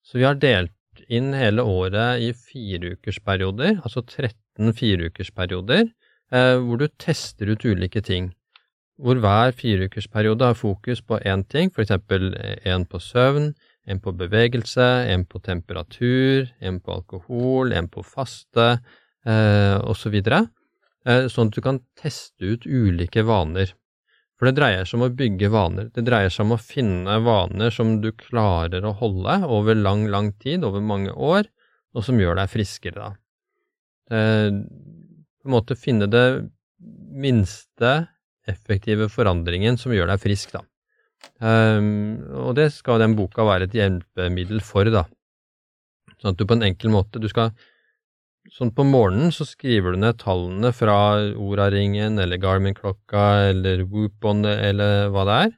Så 0.03 0.19
vi 0.19 0.25
har 0.27 0.35
delt 0.35 0.73
inn 1.07 1.31
hele 1.33 1.63
året 1.63 2.19
i 2.23 2.33
fireukersperioder, 2.35 3.79
altså 3.87 4.03
13 4.03 4.35
fireukersperioder, 4.57 5.91
eh, 6.33 6.57
hvor 6.59 6.79
du 6.79 6.89
tester 6.99 7.51
ut 7.51 7.65
ulike 7.65 8.03
ting. 8.03 8.33
Hvor 8.99 9.19
hver 9.19 9.53
fireukersperiode 9.53 10.45
har 10.45 10.55
fokus 10.55 11.01
på 11.03 11.19
én 11.27 11.43
ting, 11.49 11.71
for 11.71 11.83
eksempel 11.83 12.35
en 12.65 12.87
på 12.87 13.01
søvn, 13.03 13.55
en 13.87 14.01
på 14.01 14.13
bevegelse, 14.17 14.87
en 15.11 15.25
på 15.25 15.41
temperatur, 15.43 16.49
en 16.61 16.81
på 16.81 16.93
alkohol, 16.93 17.73
en 17.73 17.89
på 17.89 18.05
faste, 18.07 18.79
eh, 19.27 19.79
osv. 19.83 20.15
Eh, 20.15 21.27
sånn 21.29 21.51
at 21.51 21.57
du 21.57 21.61
kan 21.61 21.81
teste 22.01 22.55
ut 22.55 22.67
ulike 22.67 23.25
vaner. 23.27 23.75
For 24.39 24.49
det 24.49 24.57
dreier 24.59 24.87
seg 24.89 24.99
om 24.99 25.07
å 25.09 25.15
bygge 25.15 25.51
vaner. 25.53 25.91
Det 25.95 26.05
dreier 26.07 26.33
seg 26.33 26.47
om 26.47 26.57
å 26.57 26.63
finne 26.63 27.19
vaner 27.23 27.71
som 27.75 28.01
du 28.03 28.11
klarer 28.13 28.85
å 28.85 28.95
holde 28.99 29.43
over 29.47 29.75
lang, 29.75 30.09
lang 30.11 30.33
tid, 30.43 30.65
over 30.65 30.81
mange 30.81 31.13
år, 31.13 31.47
og 31.95 32.05
som 32.07 32.19
gjør 32.19 32.41
deg 32.41 32.51
friskere, 32.51 32.97
da. 32.99 33.13
Eh, 34.13 34.51
på 34.51 35.49
en 35.49 35.55
måte 35.55 35.77
finne 35.77 36.09
det 36.11 36.27
minste 37.15 37.93
effektive 38.49 39.09
forandringen 39.13 39.79
som 39.81 39.95
gjør 39.95 40.11
deg 40.13 40.23
frisk, 40.23 40.57
da. 40.57 40.65
Um, 41.41 42.21
og 42.45 42.51
det 42.59 42.67
skal 42.75 43.01
den 43.01 43.15
boka 43.17 43.47
være 43.49 43.65
et 43.69 43.77
hjelpemiddel 43.77 44.61
for, 44.65 44.89
da. 44.93 45.07
Sånn 46.21 46.35
at 46.35 46.41
du 46.41 46.45
på 46.45 46.57
en 46.57 46.67
enkel 46.67 46.93
måte 46.93 47.21
Du 47.21 47.31
skal 47.33 47.55
Sånn 48.53 48.75
på 48.77 48.85
morgenen 48.85 49.33
så 49.33 49.47
skriver 49.49 49.95
du 49.95 50.03
ned 50.03 50.19
tallene 50.21 50.69
fra 50.77 51.17
Oraringen 51.41 52.21
eller 52.21 52.37
Garmin-klokka 52.37 53.23
eller 53.49 53.87
Whoop-on 53.89 54.45
eller 54.45 55.09
hva 55.15 55.23
det 55.25 55.37
er, 55.47 55.55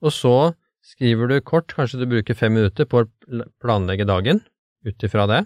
og 0.00 0.14
så 0.16 0.36
skriver 0.84 1.28
du 1.28 1.34
kort, 1.44 1.74
kanskje 1.76 2.00
du 2.00 2.06
bruker 2.08 2.38
fem 2.38 2.56
minutter 2.56 2.88
på 2.88 3.02
å 3.02 3.42
planlegge 3.60 4.08
dagen 4.08 4.40
ut 4.88 5.04
ifra 5.04 5.26
det, 5.28 5.42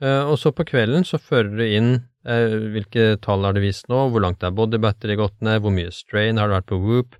og 0.00 0.38
så 0.40 0.52
på 0.56 0.64
kvelden 0.64 1.04
så 1.04 1.18
fører 1.20 1.52
du 1.58 1.64
inn 1.66 1.90
eh, 2.24 2.54
hvilke 2.72 3.18
tall 3.20 3.44
har 3.44 3.52
du 3.52 3.60
vist 3.60 3.88
nå, 3.92 4.06
hvor 4.10 4.20
langt 4.24 4.42
er 4.42 4.50
body 4.56 4.78
battery 4.80 5.16
gått 5.20 5.36
ned, 5.44 5.60
hvor 5.60 5.72
mye 5.76 5.90
strain 5.92 6.38
har 6.40 6.48
det 6.48 6.56
vært 6.60 6.70
på 6.72 6.78
Whoop, 6.80 7.16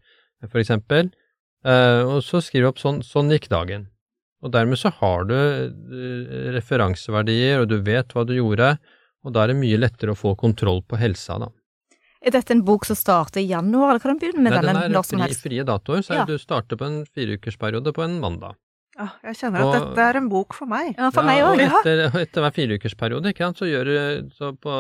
for 0.49 0.61
eksempel, 0.63 1.11
Eh, 1.61 2.03
og 2.09 2.23
så 2.25 2.39
skriver 2.41 2.65
du 2.65 2.69
opp 2.71 2.79
sånn, 2.81 3.03
sånn 3.05 3.29
gikk 3.29 3.51
dagen. 3.53 3.83
Og 4.41 4.49
dermed 4.55 4.79
så 4.81 4.89
har 4.97 5.27
du 5.29 5.35
eh, 5.37 6.47
referanseverdier, 6.57 7.61
og 7.61 7.69
du 7.69 7.75
vet 7.85 8.15
hva 8.17 8.25
du 8.25 8.33
gjorde, 8.39 8.79
og 9.25 9.35
da 9.35 9.43
er 9.45 9.53
det 9.53 9.59
mye 9.61 9.77
lettere 9.83 10.15
å 10.15 10.17
få 10.17 10.33
kontroll 10.41 10.81
på 10.89 10.97
helsa, 10.97 11.37
da. 11.43 11.51
Er 12.25 12.33
dette 12.33 12.53
en 12.57 12.65
bok 12.65 12.85
som 12.89 12.97
starter 12.97 13.43
i 13.43 13.49
januar, 13.51 13.91
eller 13.95 14.01
kan 14.01 14.17
du 14.17 14.25
begynne 14.25 14.41
med 14.45 14.53
Nei, 14.57 14.63
den 14.65 14.81
når 14.93 15.03
er 15.03 15.05
som 15.11 15.19
fri, 15.21 15.27
helst? 15.27 15.45
frie 15.45 15.65
datoer, 15.69 16.01
så 16.05 16.15
Ja. 16.15 16.25
du 16.25 16.39
starter 16.41 16.77
på 16.81 16.89
en 16.89 16.99
fireukersperiode 17.05 17.93
på 17.93 18.05
en 18.09 18.19
mandag. 18.21 18.57
Ja, 19.01 19.07
jeg 19.31 19.39
kjenner 19.41 19.63
at 19.65 19.67
Og- 19.71 19.75
dette 19.89 20.07
er 20.11 20.19
en 20.21 20.29
bok 20.29 20.53
for 20.57 20.69
meg. 20.69 20.93
Ja, 20.99 21.09
for 21.15 21.25
meg 21.25 21.41
og 21.43 21.55
òg. 21.57 21.63
etter, 21.65 22.03
etter 22.21 22.45
hver 22.45 22.53
fireukersperiode, 22.53 23.33
ikke 23.33 23.47
sant, 23.47 23.61
så 23.63 23.69
gjør 23.71 23.89
du 23.89 24.31
så 24.37 24.51
på 24.61 24.75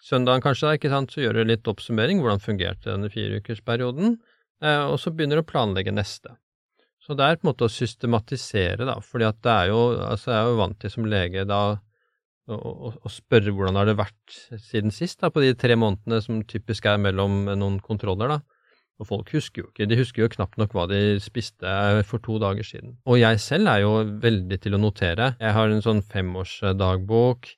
søndagen 0.00 0.40
kanskje, 0.40 0.76
ikke 0.78 0.88
sant, 0.88 1.12
så 1.12 1.20
gjør 1.20 1.40
du 1.40 1.50
litt 1.50 1.68
oppsummering, 1.68 2.22
hvordan 2.22 2.40
fungerte 2.40 2.88
denne 2.88 3.10
fireukersperioden, 3.12 4.16
eh, 4.64 4.84
og 4.88 4.96
så 5.02 5.12
begynner 5.12 5.36
du 5.36 5.44
å 5.44 5.50
planlegge 5.50 5.92
neste. 5.92 6.32
Så 7.04 7.16
det 7.16 7.26
er 7.26 7.36
på 7.36 7.44
en 7.44 7.50
måte 7.52 7.68
å 7.68 7.72
systematisere, 7.72 8.86
da, 8.88 8.96
fordi 9.04 9.28
at 9.28 9.42
det 9.44 9.52
er 9.52 9.66
jo, 9.74 9.80
altså 10.08 10.32
jeg 10.32 10.40
er 10.40 10.48
jo 10.48 10.60
vant 10.60 10.78
til 10.80 10.90
som 10.90 11.04
lege 11.10 11.44
da 11.48 11.60
å, 12.48 12.56
og, 12.56 12.96
og 13.04 13.12
spørre 13.12 13.52
hvordan 13.54 13.76
har 13.76 13.90
det 13.90 13.98
vært 14.00 14.38
siden 14.58 14.90
sist, 14.94 15.20
da, 15.20 15.28
på 15.30 15.42
de 15.44 15.52
tre 15.54 15.76
månedene 15.76 16.22
som 16.24 16.40
typisk 16.48 16.88
er 16.90 16.96
mellom 16.98 17.44
noen 17.52 17.78
kontroller, 17.84 18.38
da. 18.38 18.40
Og 19.00 19.08
folk 19.08 19.30
husker 19.32 19.62
jo 19.62 19.70
ikke, 19.70 19.88
de 19.88 19.96
husker 19.96 20.24
jo 20.24 20.32
knapt 20.34 20.58
nok 20.60 20.74
hva 20.76 20.84
de 20.90 21.00
spiste 21.24 21.76
for 22.08 22.20
to 22.22 22.36
dager 22.42 22.66
siden. 22.66 22.98
Og 23.08 23.20
jeg 23.22 23.40
selv 23.40 23.70
er 23.72 23.84
jo 23.84 23.94
veldig 24.20 24.58
til 24.60 24.76
å 24.76 24.82
notere. 24.82 25.32
Jeg 25.40 25.56
har 25.56 25.72
en 25.72 25.84
sånn 25.84 26.04
femårsdagbok. 26.04 27.54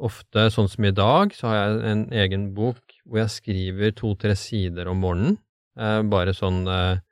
Ofte, 0.00 0.46
sånn 0.48 0.68
som 0.72 0.86
i 0.88 0.94
dag, 0.96 1.34
så 1.36 1.50
har 1.50 1.58
jeg 1.58 1.80
en 1.90 2.02
egen 2.22 2.48
bok 2.56 2.80
hvor 3.04 3.20
jeg 3.20 3.34
skriver 3.34 3.92
to-tre 3.94 4.32
sider 4.38 4.88
om 4.88 5.02
morgenen. 5.04 5.36
Eh, 5.78 6.00
bare 6.10 6.32
sånn 6.34 6.62
eh, 6.64 7.02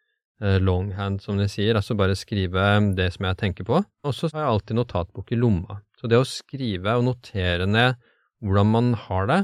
eh, 0.41 0.57
longhand, 0.65 1.21
som 1.23 1.39
de 1.39 1.47
sier, 1.53 1.77
altså 1.77 1.97
bare 1.99 2.17
skrive 2.19 2.65
det 2.97 3.11
som 3.15 3.29
jeg 3.29 3.41
tenker 3.45 3.69
på. 3.69 3.83
Og 3.85 4.17
så 4.17 4.33
har 4.33 4.47
jeg 4.47 4.55
alltid 4.55 4.81
notatbok 4.81 5.35
i 5.37 5.39
lomma. 5.39 5.79
Så 6.01 6.11
det 6.11 6.19
å 6.19 6.27
skrive 6.27 6.97
og 6.99 7.07
notere 7.11 7.69
ned 7.69 8.01
hvordan 8.41 8.73
man 8.73 8.91
har 9.07 9.29
det, 9.29 9.41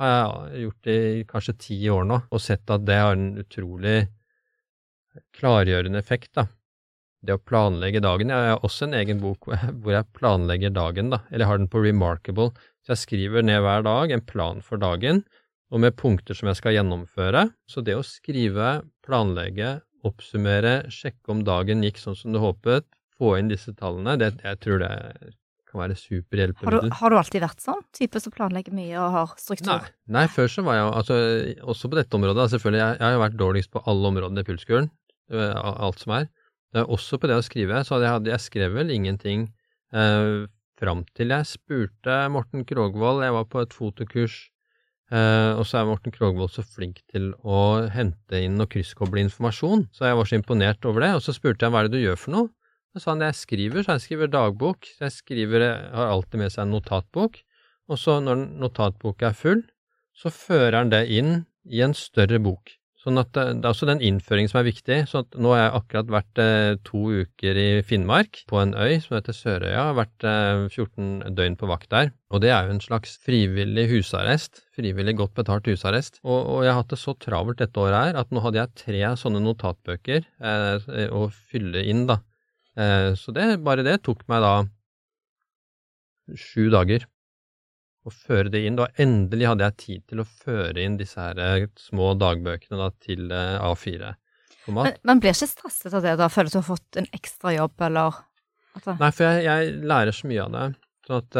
har 0.00 0.12
jeg 0.52 0.66
gjort 0.66 0.90
i 0.92 0.98
kanskje 1.28 1.56
ti 1.62 1.78
år 1.92 2.04
nå, 2.08 2.20
og 2.30 2.42
sett 2.42 2.70
at 2.72 2.84
det 2.86 2.98
har 3.00 3.16
en 3.16 3.32
utrolig 3.40 3.96
klargjørende 5.36 6.00
effekt, 6.02 6.34
da. 6.36 6.46
Det 7.26 7.34
å 7.34 7.42
planlegge 7.42 8.02
dagen. 8.04 8.30
Jeg 8.30 8.52
har 8.52 8.66
også 8.66 8.86
en 8.86 8.98
egen 8.98 9.22
bok 9.22 9.48
hvor 9.80 9.94
jeg 9.94 10.12
planlegger 10.16 10.74
dagen, 10.76 11.10
da, 11.14 11.22
eller 11.30 11.46
jeg 11.46 11.52
har 11.52 11.62
den 11.62 11.72
på 11.72 11.82
Remarkable. 11.84 12.52
Så 12.84 12.94
jeg 12.94 13.02
skriver 13.02 13.46
ned 13.46 13.64
hver 13.64 13.86
dag 13.86 14.12
en 14.14 14.22
plan 14.22 14.62
for 14.62 14.80
dagen, 14.82 15.24
og 15.72 15.82
med 15.82 15.96
punkter 15.98 16.36
som 16.38 16.52
jeg 16.52 16.60
skal 16.60 16.76
gjennomføre. 16.76 17.48
Så 17.66 17.82
det 17.82 17.96
å 17.98 18.04
skrive, 18.06 18.84
planlegge, 19.06 19.80
oppsummere, 20.06 20.84
sjekke 20.92 21.32
om 21.34 21.42
dagen 21.46 21.82
gikk 21.82 21.98
sånn 21.98 22.18
som 22.18 22.36
du 22.36 22.38
håpet, 22.42 22.86
få 23.16 23.32
inn 23.40 23.50
disse 23.50 23.72
tallene, 23.74 24.18
det, 24.20 24.34
jeg 24.44 24.60
tror 24.62 24.82
det 24.84 24.92
kan 25.76 25.84
være 25.84 25.98
superhjelpemiddel. 26.00 26.80
Har 26.80 26.88
du, 26.88 26.96
har 27.00 27.12
du 27.12 27.18
alltid 27.20 27.44
vært 27.44 27.62
sånn? 27.64 27.84
Type 27.96 28.22
som 28.22 28.34
planlegger 28.34 28.74
mye 28.76 28.96
og 28.96 29.12
har 29.14 29.36
struktur? 29.40 29.70
Nei, 29.84 29.92
nei, 30.18 30.24
før 30.32 30.50
så 30.50 30.64
var 30.66 30.80
jeg 30.80 30.88
altså, 31.02 31.20
også 31.74 31.92
på 31.92 32.00
dette 32.00 32.18
området, 32.18 32.48
selvfølgelig, 32.54 32.82
jeg, 32.82 32.98
jeg 32.98 33.06
har 33.06 33.14
jo 33.16 33.22
vært 33.26 33.38
dårligst 33.44 33.72
på 33.76 33.84
alle 33.92 34.12
områdene 34.12 34.44
i 34.44 34.48
pulskuren, 34.48 34.90
alt 35.36 36.02
som 36.02 36.16
er. 36.18 36.28
Også 36.84 37.20
på 37.20 37.30
det 37.30 37.38
å 37.38 37.44
skrive, 37.44 37.84
så 37.84 37.96
hadde 37.96 38.08
jeg, 38.08 38.16
hadde, 38.16 38.34
jeg 38.34 38.44
skrev 38.44 38.74
vel 38.76 38.92
ingenting 38.92 39.46
eh, 39.96 40.44
fram 40.76 41.06
til 41.16 41.32
jeg 41.32 41.48
spurte 41.48 42.18
Morten 42.32 42.66
Krogvold, 42.68 43.24
jeg 43.24 43.34
var 43.36 43.46
på 43.48 43.62
et 43.62 43.76
fotokurs, 43.76 44.34
eh, 45.14 45.52
og 45.56 45.64
så 45.68 45.80
er 45.80 45.88
Morten 45.88 46.12
Krogvold 46.12 46.52
så 46.52 46.64
flink 46.66 47.00
til 47.12 47.30
å 47.40 47.86
hente 47.92 48.42
inn 48.44 48.60
og 48.60 48.68
krysskoble 48.74 49.24
informasjon, 49.24 49.86
så 49.96 50.10
jeg 50.10 50.20
var 50.20 50.28
så 50.28 50.38
imponert 50.40 50.88
over 50.88 51.06
det, 51.06 51.14
og 51.16 51.24
så 51.24 51.36
spurte 51.36 51.64
jeg 51.64 51.72
hva 51.72 51.84
er 51.84 51.88
det 51.88 51.96
du 51.96 52.04
gjør 52.04 52.20
for 52.20 52.36
noe? 52.36 52.52
Så 52.96 53.12
han 53.12 53.24
jeg 53.24 53.36
skriver, 53.36 53.84
så 53.84 53.96
jeg 53.96 54.06
skriver 54.06 54.32
dagbok. 54.32 54.88
Jeg 55.02 55.12
skriver, 55.12 55.66
har 55.92 56.12
alltid 56.14 56.40
med 56.40 56.54
seg 56.54 56.64
en 56.64 56.74
notatbok. 56.76 57.42
Og 57.92 58.00
så 58.00 58.18
når 58.24 58.48
notatboka 58.56 59.30
er 59.30 59.36
full, 59.36 59.62
så 60.16 60.32
fører 60.32 60.80
han 60.80 60.90
det 60.94 61.04
inn 61.12 61.44
i 61.68 61.82
en 61.84 61.94
større 61.96 62.40
bok. 62.42 62.72
Sånn 63.06 63.20
at 63.20 63.28
det, 63.36 63.42
det 63.60 63.68
er 63.68 63.70
også 63.70 63.86
den 63.86 64.00
innføringen 64.02 64.50
som 64.50 64.58
er 64.58 64.66
viktig. 64.66 64.96
Så 65.06 65.22
nå 65.38 65.52
har 65.52 65.60
jeg 65.60 65.74
akkurat 65.78 66.08
vært 66.10 66.40
eh, 66.42 66.78
to 66.88 67.02
uker 67.22 67.60
i 67.62 67.66
Finnmark, 67.86 68.40
på 68.50 68.58
en 68.58 68.74
øy 68.74 68.96
som 69.04 69.14
heter 69.14 69.36
Sørøya. 69.36 69.84
Har 69.92 69.98
vært 70.00 70.26
eh, 70.26 70.64
14 70.66 71.36
døgn 71.38 71.58
på 71.60 71.68
vakt 71.70 71.92
der. 71.94 72.10
Og 72.34 72.42
det 72.42 72.50
er 72.50 72.66
jo 72.66 72.74
en 72.74 72.82
slags 72.82 73.14
frivillig 73.22 73.86
husarrest. 73.92 74.64
Frivillig 74.74 75.14
godt 75.20 75.36
betalt 75.38 75.70
husarrest. 75.70 76.18
Og, 76.24 76.34
og 76.34 76.64
jeg 76.66 76.72
har 76.72 76.80
hatt 76.80 76.96
det 76.96 76.98
så 76.98 77.14
travelt 77.22 77.62
dette 77.62 77.78
året 77.78 78.08
her 78.08 78.18
at 78.24 78.34
nå 78.34 78.42
hadde 78.42 78.64
jeg 78.64 78.74
tre 78.82 79.04
sånne 79.22 79.44
notatbøker 79.44 80.26
eh, 80.26 81.06
å 81.14 81.28
fylle 81.30 81.86
inn, 81.86 82.08
da. 82.10 82.24
Eh, 82.76 83.14
så 83.14 83.32
det, 83.32 83.56
bare 83.64 83.84
det 83.86 84.02
tok 84.04 84.26
meg 84.30 84.42
da 84.44 84.54
sju 86.36 86.68
dager 86.74 87.06
å 88.06 88.12
føre 88.12 88.52
det 88.52 88.62
inn. 88.66 88.78
Da 88.78 88.90
endelig 89.02 89.50
hadde 89.50 89.70
jeg 89.70 89.78
tid 89.82 90.06
til 90.12 90.22
å 90.22 90.28
føre 90.28 90.84
inn 90.84 90.98
disse 91.00 91.20
her 91.20 91.40
eh, 91.40 91.68
små 91.80 92.12
dagbøkene 92.20 92.80
da, 92.80 92.90
til 93.02 93.30
eh, 93.32 93.56
A4-format. 93.64 94.92
Men, 94.92 95.02
men 95.08 95.22
blir 95.22 95.36
ikke 95.36 95.50
stresset 95.50 95.96
av 95.96 96.04
det, 96.04 96.16
da? 96.20 96.30
Føler 96.32 96.50
du 96.50 96.56
at 96.56 96.58
du 96.58 96.62
har 96.62 96.70
fått 96.74 97.00
en 97.00 97.12
ekstra 97.16 97.54
jobb, 97.56 97.76
eller? 97.88 98.24
Nei, 98.76 99.08
for 99.08 99.24
jeg, 99.24 99.46
jeg, 99.46 99.76
lærer 99.88 100.12
så 100.12 100.28
mye 100.28 100.44
av 100.44 100.52
det. 100.52 100.66
Sånn 101.06 101.22
at 101.22 101.36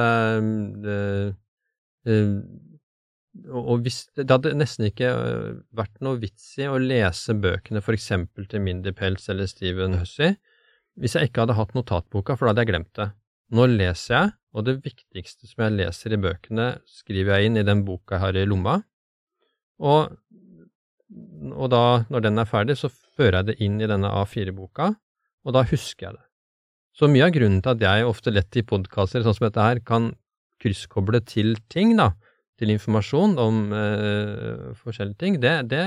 det, 0.87 1.01
det, 2.07 2.21
og 3.53 3.83
hvis, 3.85 4.07
Det 4.17 4.31
hadde 4.31 4.55
nesten 4.57 4.87
ikke 4.89 5.11
vært 5.77 5.99
noe 6.01 6.17
vits 6.23 6.55
i 6.63 6.69
å 6.71 6.79
lese 6.81 7.35
bøkene 7.37 7.83
eksempel 7.93 8.47
til 8.49 8.63
Mindy 8.65 8.95
Pels 8.97 9.27
eller 9.29 9.51
Steven 9.51 9.99
Hussey 10.01 10.39
hvis 11.01 11.17
jeg 11.17 11.29
ikke 11.29 11.45
hadde 11.45 11.57
hatt 11.59 11.75
notatboka, 11.77 12.37
for 12.37 12.47
da 12.47 12.55
hadde 12.55 12.65
jeg 12.65 12.73
glemt 12.73 12.93
det. 12.99 13.11
Nå 13.57 13.67
leser 13.71 14.15
jeg, 14.15 14.35
og 14.57 14.67
det 14.67 14.79
viktigste 14.85 15.49
som 15.49 15.67
jeg 15.67 15.77
leser 15.77 16.17
i 16.17 16.21
bøkene, 16.21 16.69
skriver 16.89 17.37
jeg 17.37 17.51
inn 17.51 17.61
i 17.61 17.67
den 17.67 17.85
boka 17.87 18.17
jeg 18.17 18.25
har 18.25 18.39
i 18.41 18.47
lomma, 18.49 18.79
og, 19.85 20.15
og 21.53 21.67
da, 21.73 21.83
når 22.13 22.25
den 22.25 22.41
er 22.41 22.49
ferdig, 22.49 22.79
så 22.81 22.89
fører 22.91 23.43
jeg 23.43 23.51
det 23.51 23.59
inn 23.67 23.77
i 23.81 23.91
denne 23.91 24.09
A4-boka, 24.23 24.95
og 25.47 25.55
da 25.55 25.63
husker 25.69 26.09
jeg 26.09 26.17
det. 26.17 26.25
Så 26.97 27.11
mye 27.13 27.27
av 27.29 27.35
grunnen 27.35 27.61
til 27.61 27.75
at 27.75 27.85
jeg 27.85 28.09
ofte 28.09 28.33
lett 28.33 28.57
i 28.57 28.65
podkaster 28.65 29.21
sånn 29.21 29.37
som 29.37 29.47
dette 29.51 29.63
her 29.67 29.83
kan 29.85 30.15
krysskoble 30.65 31.21
til 31.29 31.53
ting, 31.69 31.93
da, 32.01 32.15
til 32.57 32.73
informasjon 32.73 33.37
om 33.41 33.59
eh, 33.77 34.73
forskjellige 34.81 35.21
ting, 35.21 35.37
det, 35.43 35.59
det 35.69 35.85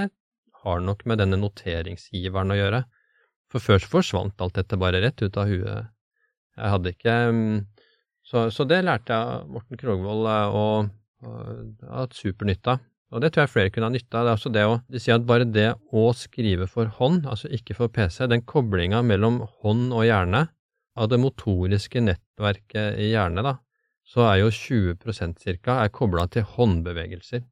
har 0.63 0.83
nok 0.85 1.01
med 1.09 1.21
denne 1.23 1.39
noteringsgiveren 1.41 2.53
å 2.53 2.59
gjøre. 2.59 2.83
For 3.49 3.63
før 3.63 3.81
så 3.81 3.91
forsvant 3.91 4.43
alt 4.43 4.59
dette 4.59 4.77
bare 4.79 5.01
rett 5.01 5.21
ut 5.23 5.37
av 5.41 5.49
huet. 5.49 5.89
Jeg 6.59 6.73
hadde 6.75 6.93
ikke 6.93 7.17
mm, 7.33 7.59
Så, 8.29 8.49
så 8.53 8.65
det 8.67 8.83
lærte 8.85 9.15
jeg 9.15 9.37
av 9.39 9.49
Morten 9.49 9.79
Krogvold, 9.79 10.27
eh, 10.29 10.57
og, 10.59 10.89
og 11.25 11.85
hatt 11.89 12.17
supernytte 12.17 12.75
av. 12.75 12.83
Og 13.09 13.23
det 13.23 13.31
tror 13.33 13.47
jeg 13.47 13.53
flere 13.55 13.71
kunne 13.73 13.87
ha 13.87 13.93
nytte 13.95 14.19
av. 14.19 14.43
Det 14.53 14.65
å 14.69 14.75
de 14.85 14.99
sier 15.01 15.17
at 15.17 15.25
bare 15.25 15.47
det 15.49 15.71
å 15.97 16.03
skrive 16.13 16.67
for 16.69 16.91
hånd, 16.99 17.23
altså 17.25 17.49
ikke 17.49 17.73
for 17.79 17.89
PC, 17.89 18.27
den 18.29 18.45
koblinga 18.45 19.01
mellom 19.01 19.41
hånd 19.63 19.89
og 19.89 20.05
hjerne, 20.05 20.45
av 20.99 21.09
det 21.09 21.17
motoriske 21.21 22.03
nettverket 22.03 22.99
i 22.99 23.13
hjernen, 23.13 23.45
da, 23.45 23.55
så 24.05 24.25
er 24.27 24.43
jo 24.43 24.51
20% 24.53 25.41
cirka 25.41 25.79
er 25.81 25.93
kobla 25.95 26.27
til 26.29 26.45
håndbevegelser. 26.53 27.45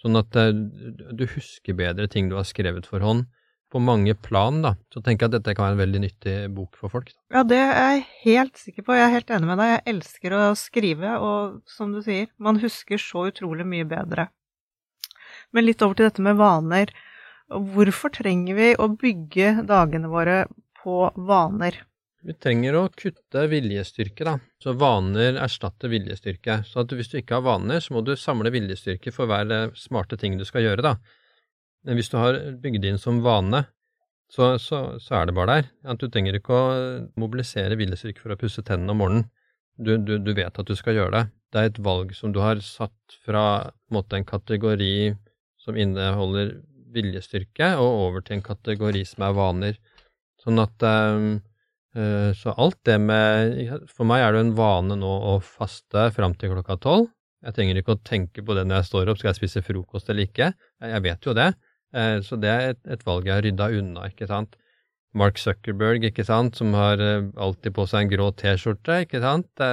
Sånn 0.00 0.16
at 0.20 0.36
eh, 0.38 0.52
du 0.54 1.24
husker 1.34 1.76
bedre 1.76 2.08
ting 2.08 2.30
du 2.30 2.38
har 2.38 2.48
skrevet 2.48 2.88
for 2.88 3.04
hånd 3.04 3.26
på 3.72 3.80
mange 3.82 4.14
plan, 4.14 4.60
da. 4.62 4.74
Så 4.94 5.02
tenker 5.02 5.26
jeg 5.26 5.32
at 5.32 5.36
dette 5.40 5.54
kan 5.56 5.66
være 5.66 5.76
en 5.76 5.82
veldig 5.82 6.02
nyttig 6.04 6.36
bok 6.54 6.78
for 6.78 6.92
folk. 6.92 7.10
Ja, 7.34 7.42
det 7.42 7.58
er 7.58 7.74
jeg 7.74 8.04
helt 8.22 8.60
sikker 8.60 8.86
på. 8.86 8.94
Jeg 8.96 9.08
er 9.08 9.16
helt 9.16 9.32
enig 9.34 9.50
med 9.50 9.60
deg. 9.62 9.72
Jeg 9.72 9.84
elsker 9.94 10.36
å 10.36 10.44
skrive, 10.58 11.16
og 11.18 11.58
som 11.70 11.92
du 11.94 12.00
sier, 12.04 12.30
man 12.38 12.60
husker 12.62 13.02
så 13.02 13.26
utrolig 13.32 13.66
mye 13.68 13.88
bedre. 13.88 14.28
Men 15.52 15.66
litt 15.66 15.82
over 15.82 15.98
til 15.98 16.08
dette 16.08 16.24
med 16.24 16.38
vaner. 16.38 16.94
Hvorfor 17.50 18.14
trenger 18.14 18.56
vi 18.58 18.70
å 18.78 18.88
bygge 18.90 19.66
dagene 19.66 20.10
våre 20.10 20.38
på 20.82 21.10
vaner? 21.28 21.82
Vi 22.26 22.34
trenger 22.42 22.74
å 22.74 22.86
kutte 22.90 23.44
viljestyrke, 23.50 24.24
da. 24.26 24.38
Så 24.62 24.74
vaner 24.78 25.38
erstatter 25.42 25.92
viljestyrke. 25.92 26.62
Så 26.66 26.82
at 26.82 26.94
hvis 26.94 27.12
du 27.12 27.20
ikke 27.20 27.38
har 27.38 27.46
vaner, 27.46 27.82
så 27.82 27.94
må 27.94 28.02
du 28.02 28.16
samle 28.18 28.50
viljestyrke 28.54 29.12
for 29.14 29.30
hver 29.30 29.70
smarte 29.78 30.18
ting 30.18 30.34
du 30.38 30.46
skal 30.48 30.66
gjøre, 30.66 30.82
da. 30.82 30.96
Men 31.86 31.98
hvis 31.98 32.10
du 32.10 32.18
har 32.18 32.38
bygd 32.62 32.84
inn 32.88 32.98
som 32.98 33.22
vane, 33.22 33.62
så, 34.32 34.56
så, 34.58 34.98
så 34.98 35.20
er 35.20 35.28
det 35.28 35.36
bare 35.36 35.60
der. 35.60 35.68
At 35.86 36.02
du 36.02 36.08
trenger 36.10 36.38
ikke 36.38 36.54
å 36.54 36.68
mobilisere 37.20 37.78
viljestyrke 37.78 38.24
for 38.24 38.34
å 38.34 38.40
pusse 38.40 38.64
tennene 38.66 38.94
om 38.94 39.02
morgenen. 39.04 39.28
Du, 39.76 39.94
du, 40.00 40.16
du, 40.18 40.32
vet 40.34 40.56
at 40.56 40.66
du 40.66 40.74
skal 40.76 40.96
gjøre 40.96 41.14
det. 41.14 41.24
Det 41.52 41.60
er 41.60 41.70
et 41.70 41.82
valg 41.84 42.14
som 42.16 42.32
du 42.34 42.40
har 42.42 42.58
satt 42.64 43.18
fra 43.22 43.44
en, 43.68 43.76
måte, 43.94 44.18
en 44.18 44.26
kategori 44.26 45.14
som 45.62 45.78
inneholder 45.78 46.56
viljestyrke, 46.96 47.74
og 47.78 48.00
over 48.06 48.24
til 48.24 48.38
en 48.38 48.46
kategori 48.46 49.04
som 49.06 49.26
er 49.26 49.36
vaner. 49.36 49.78
Sånn 50.42 50.62
at 50.62 50.86
um, 50.86 51.36
Så 52.36 52.52
alt 52.60 52.76
det 52.84 52.98
med 53.00 53.70
For 53.88 54.04
meg 54.04 54.20
er 54.20 54.34
det 54.34 54.40
en 54.44 54.56
vane 54.58 54.98
nå 55.00 55.12
å 55.30 55.38
faste 55.40 56.10
fram 56.12 56.34
til 56.36 56.52
klokka 56.52 56.76
tolv. 56.82 57.06
Jeg 57.46 57.56
trenger 57.56 57.78
ikke 57.80 57.94
å 57.94 58.02
tenke 58.04 58.42
på 58.44 58.56
det 58.56 58.66
når 58.66 58.80
jeg 58.80 58.88
står 58.90 59.10
opp, 59.12 59.20
skal 59.20 59.30
jeg 59.30 59.38
spise 59.38 59.62
frokost 59.64 60.10
eller 60.10 60.26
ikke? 60.26 60.50
Jeg 60.82 61.02
vet 61.04 61.28
jo 61.28 61.34
det. 61.36 61.50
Eh, 61.94 62.20
så 62.26 62.38
det 62.40 62.52
er 62.52 62.72
et, 62.74 62.80
et 62.96 63.04
valg 63.06 63.28
jeg 63.28 63.36
har 63.36 63.44
rydda 63.46 63.68
unna, 63.78 64.06
ikke 64.10 64.28
sant. 64.30 64.56
Mark 65.16 65.38
Zuckerberg, 65.40 66.04
ikke 66.04 66.26
sant, 66.28 66.58
som 66.58 66.74
har 66.76 67.00
eh, 67.00 67.28
alltid 67.40 67.76
på 67.76 67.86
seg 67.88 68.04
en 68.04 68.12
grå 68.12 68.30
T-skjorte, 68.36 69.02
ikke 69.06 69.22
sant. 69.24 69.66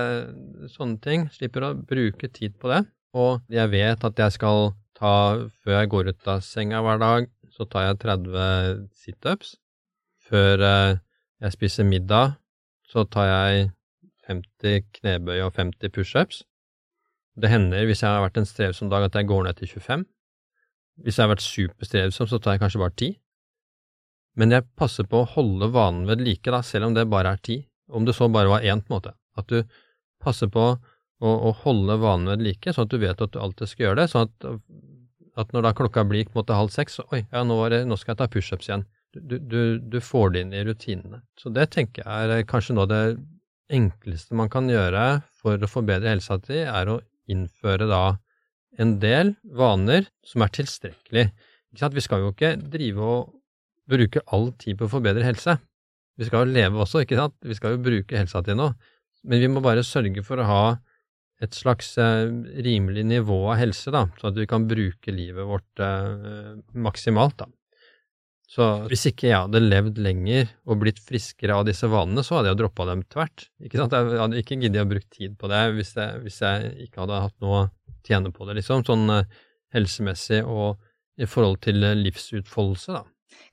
Sånne 0.75 0.99
ting. 1.03 1.27
Slipper 1.33 1.67
å 1.67 1.73
bruke 1.77 2.29
tid 2.31 2.55
på 2.61 2.71
det. 2.71 2.83
Og 3.13 3.43
jeg 3.53 3.69
vet 3.73 4.05
at 4.07 4.19
jeg 4.19 4.37
skal 4.37 4.71
ta, 4.97 5.15
før 5.63 5.79
jeg 5.79 5.91
går 5.91 6.13
ut 6.13 6.29
av 6.31 6.45
senga 6.45 6.81
hver 6.85 7.01
dag, 7.01 7.27
så 7.53 7.67
tar 7.69 7.89
jeg 7.89 7.99
30 8.01 8.87
situps. 9.03 9.57
Før 10.29 10.63
eh, 10.63 10.95
jeg 11.43 11.55
spiser 11.57 11.87
middag, 11.87 12.37
så 12.89 13.03
tar 13.05 13.29
jeg 13.29 13.69
50 14.29 14.87
knebøy 14.99 15.43
og 15.43 15.53
50 15.57 15.93
pushups. 15.93 16.43
Det 17.35 17.49
hender, 17.49 17.85
hvis 17.89 18.03
jeg 18.03 18.13
har 18.13 18.23
vært 18.23 18.39
en 18.39 18.47
strevsom 18.47 18.89
dag, 18.91 19.07
at 19.07 19.15
jeg 19.17 19.29
går 19.29 19.47
ned 19.47 19.59
til 19.59 19.69
25. 19.73 20.05
Hvis 21.01 21.17
jeg 21.17 21.25
har 21.25 21.33
vært 21.33 21.45
superstrevsom, 21.45 22.29
så 22.29 22.39
tar 22.39 22.55
jeg 22.55 22.63
kanskje 22.63 22.81
bare 22.83 22.97
ti. 22.99 23.09
Men 24.39 24.53
jeg 24.53 24.65
passer 24.77 25.05
på 25.09 25.21
å 25.21 25.29
holde 25.35 25.69
vanen 25.73 26.07
ved 26.09 26.21
like, 26.25 26.49
da, 26.49 26.61
selv 26.65 26.89
om 26.89 26.97
det 26.97 27.05
bare 27.09 27.35
er 27.35 27.41
ti. 27.45 27.59
Om 27.93 28.05
det 28.07 28.15
så 28.17 28.29
bare 28.33 28.49
var 28.49 28.65
én, 28.65 28.81
på 28.81 28.93
en 28.93 28.97
måte. 28.97 29.13
At 29.37 29.49
du 29.49 29.61
passer 30.23 30.49
på 30.53 30.63
å, 30.73 31.29
å 31.29 31.51
holde 31.63 31.99
vanen 32.01 32.31
ved 32.33 32.45
like, 32.45 32.73
sånn 32.73 32.87
at 32.87 32.93
du 32.93 32.99
vet 33.01 33.21
at 33.21 33.33
du 33.33 33.39
alltid 33.41 33.69
skal 33.69 33.87
gjøre 33.87 34.01
det. 34.01 34.09
sånn 34.11 34.29
at, 34.29 34.47
at 35.43 35.53
når 35.53 35.67
da 35.67 35.73
klokka 35.77 36.05
blir 36.09 36.25
på 36.27 36.35
en 36.35 36.41
måte 36.41 36.57
halv 36.57 36.73
seks, 36.73 36.99
så 36.99 37.07
oi, 37.13 37.23
ja, 37.25 37.43
nå, 37.47 37.57
det, 37.73 37.83
nå 37.89 37.97
skal 37.99 38.13
jeg 38.13 38.21
ta 38.23 38.29
pushups 38.33 38.69
igjen. 38.69 38.85
Du, 39.13 39.37
du, 39.37 39.77
du, 39.77 39.99
får 40.01 40.33
det 40.33 40.41
inn 40.41 40.55
i 40.57 40.63
rutinene. 40.65 41.21
Så 41.37 41.51
det 41.53 41.67
tenker 41.75 42.01
jeg 42.01 42.33
er 42.33 42.47
kanskje 42.49 42.73
noe 42.73 42.87
av 42.87 42.93
det 42.93 43.03
enkleste 43.73 44.37
man 44.37 44.49
kan 44.53 44.65
gjøre 44.69 45.21
for 45.37 45.61
å 45.61 45.69
forbedre 45.69 46.09
helsa 46.09 46.39
til, 46.41 46.65
er 46.65 46.89
å 46.89 46.99
innføre 47.29 47.85
da 47.89 48.03
en 48.81 48.97
del 49.01 49.35
vaner 49.43 50.07
som 50.25 50.45
er 50.45 50.53
tilstrekkelig. 50.53 51.27
Vi 51.73 52.05
skal 52.05 52.23
jo 52.23 52.31
ikke 52.33 52.55
drive 52.57 53.03
og 53.03 53.33
bruke 53.89 54.23
all 54.33 54.51
tid 54.61 54.79
på 54.79 54.87
å 54.87 54.93
forbedre 54.93 55.25
helse. 55.25 55.57
Vi 56.17 56.27
skal 56.27 56.45
jo 56.45 56.55
leve 56.55 56.81
også, 56.83 57.03
ikke 57.03 57.17
sant? 57.17 57.35
Vi 57.41 57.57
skal 57.57 57.75
jo 57.75 57.83
bruke 57.83 58.17
helsa 58.17 58.43
til 58.45 58.57
noe. 58.59 58.75
Men 59.25 59.41
vi 59.41 59.49
må 59.49 59.63
bare 59.63 59.85
sørge 59.87 60.23
for 60.25 60.41
å 60.41 60.47
ha 60.47 60.63
et 61.43 61.55
slags 61.57 61.95
eh, 61.99 62.29
rimelig 62.63 63.03
nivå 63.09 63.39
av 63.51 63.59
helse, 63.59 63.91
da, 63.91 64.05
så 64.19 64.29
at 64.29 64.37
vi 64.39 64.47
kan 64.47 64.67
bruke 64.69 65.11
livet 65.11 65.47
vårt 65.47 65.81
eh, 65.83 66.53
maksimalt. 66.85 67.41
da. 67.41 67.49
Så 68.53 68.65
hvis 68.91 69.07
ikke 69.09 69.31
jeg 69.31 69.47
hadde 69.47 69.63
levd 69.63 69.97
lenger 70.05 70.51
og 70.69 70.83
blitt 70.83 70.99
friskere 71.01 71.55
av 71.57 71.65
disse 71.65 71.87
vanene, 71.89 72.21
så 72.25 72.37
hadde 72.37 72.51
jeg 72.51 72.59
droppa 72.59 72.85
dem 72.91 73.01
tvert. 73.09 73.47
Ikke 73.65 73.79
sant? 73.81 73.95
Jeg 73.97 74.19
hadde 74.21 74.43
ikke 74.43 74.59
giddet 74.61 74.83
å 74.83 74.89
bruke 74.91 75.09
tid 75.15 75.33
på 75.41 75.49
det 75.49 75.63
hvis 75.79 75.95
jeg, 75.97 76.19
hvis 76.21 76.37
jeg, 76.43 76.69
ikke 76.85 77.01
hadde 77.01 77.23
hatt 77.25 77.35
noe 77.41 77.63
å 77.63 77.65
tjene 78.05 78.29
på 78.35 78.45
det, 78.45 78.59
liksom. 78.59 78.85
Sånn 78.85 79.09
eh, 79.09 79.41
helsemessig 79.73 80.43
og 80.45 80.77
i 81.17 81.25
forhold 81.29 81.63
til 81.65 81.81
livsutfoldelse, 81.81 82.99
da. 82.99 83.03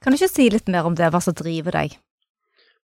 Kan 0.05 0.13
du 0.13 0.21
ikke 0.21 0.33
si 0.33 0.49
litt 0.53 0.69
mer 0.73 0.89
om 0.89 0.97
det, 0.97 1.09
hva 1.13 1.21
som 1.25 1.37
driver 1.37 1.77
deg? 1.81 1.97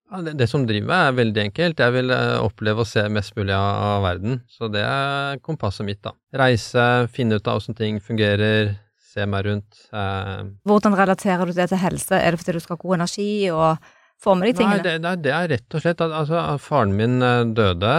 Ja, 0.06 0.20
det, 0.22 0.36
det, 0.38 0.46
som 0.48 0.64
driver 0.68 0.86
meg, 0.88 1.02
er 1.02 1.18
veldig 1.18 1.42
enkelt. 1.48 1.80
Jeg 1.82 1.94
vil 1.96 2.12
uh, 2.14 2.38
oppleve 2.44 2.84
og 2.84 2.88
se 2.88 3.02
mest 3.12 3.34
mulig 3.36 3.54
av, 3.56 3.68
av, 3.90 4.04
verden. 4.06 4.40
Så 4.48 4.70
det 4.72 4.84
er 4.86 5.40
kompasset 5.44 5.88
mitt, 5.88 6.00
da. 6.04 6.14
Reise, 6.38 6.84
finne 7.12 7.40
ut 7.40 7.50
av 7.50 7.58
åssen 7.60 7.76
ting 7.76 7.98
fungerer, 8.00 8.76
se 9.16 9.28
meg 9.28 9.46
rundt. 9.48 9.84
Uh, 9.94 10.52
Hvordan 10.68 10.96
relaterer 10.98 11.48
du 11.48 11.56
det 11.56 11.70
til 11.72 11.80
helse? 11.80 12.18
Er 12.18 12.34
det 12.34 12.42
fordi 12.42 12.58
du 12.58 12.64
skal 12.64 12.76
ha 12.76 12.82
god 12.84 12.98
energi 13.00 13.30
og 13.52 13.86
få 14.22 14.34
med 14.36 14.50
de 14.50 14.54
tingene? 14.60 14.78
Nei, 14.80 14.96
det, 15.00 15.14
det, 15.24 15.32
er 15.32 15.50
rett 15.54 15.76
og 15.76 15.82
slett 15.84 16.04
at 16.04 16.14
altså, 16.20 16.42
faren 16.62 16.94
min 16.96 17.18
eh, 17.24 17.42
døde, 17.56 17.94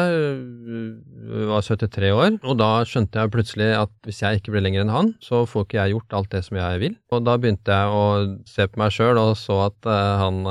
var 1.51 1.65
73 1.65 2.13
år, 2.13 2.39
og 2.41 2.57
da 2.61 2.71
skjønte 2.89 3.21
jeg 3.21 3.33
plutselig 3.33 3.69
at 3.77 3.93
hvis 4.07 4.23
jeg 4.23 4.39
ikke 4.39 4.55
blir 4.55 4.65
lenger 4.65 4.85
enn 4.85 4.93
han, 4.93 5.11
så 5.23 5.43
får 5.49 5.67
ikke 5.67 5.81
jeg 5.81 5.95
gjort 5.95 6.17
alt 6.19 6.33
det 6.33 6.43
som 6.47 6.61
jeg 6.61 6.81
vil. 6.85 6.97
Og 7.13 7.27
da 7.27 7.37
begynte 7.41 7.77
jeg 7.81 7.99
å 7.99 8.05
se 8.49 8.69
på 8.69 8.81
meg 8.81 8.95
sjøl 8.95 9.21
og 9.21 9.35
så 9.39 9.61
at 9.67 9.89
uh, 9.89 10.17
han 10.23 10.41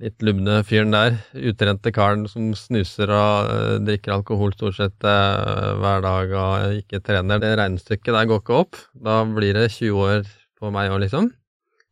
litt 0.00 0.22
lubne 0.24 0.60
fyren 0.66 0.94
der, 0.94 1.16
utrente 1.34 1.92
karen 1.94 2.24
som 2.30 2.52
snuser 2.56 3.10
og 3.12 3.50
uh, 3.50 3.76
drikker 3.84 4.14
alkohol 4.16 4.54
stort 4.56 4.78
sett 4.78 5.06
uh, 5.06 5.74
hver 5.80 6.04
dag 6.04 6.34
og 6.38 6.78
ikke 6.80 7.02
trener. 7.04 7.42
Det 7.42 7.54
regnestykket 7.60 8.14
der 8.14 8.28
går 8.30 8.42
ikke 8.42 8.60
opp. 8.62 8.78
Da 8.94 9.22
blir 9.28 9.58
det 9.58 9.68
20 9.74 10.06
år 10.06 10.28
på 10.60 10.72
meg 10.74 10.92
òg, 10.92 11.02
liksom. 11.04 11.32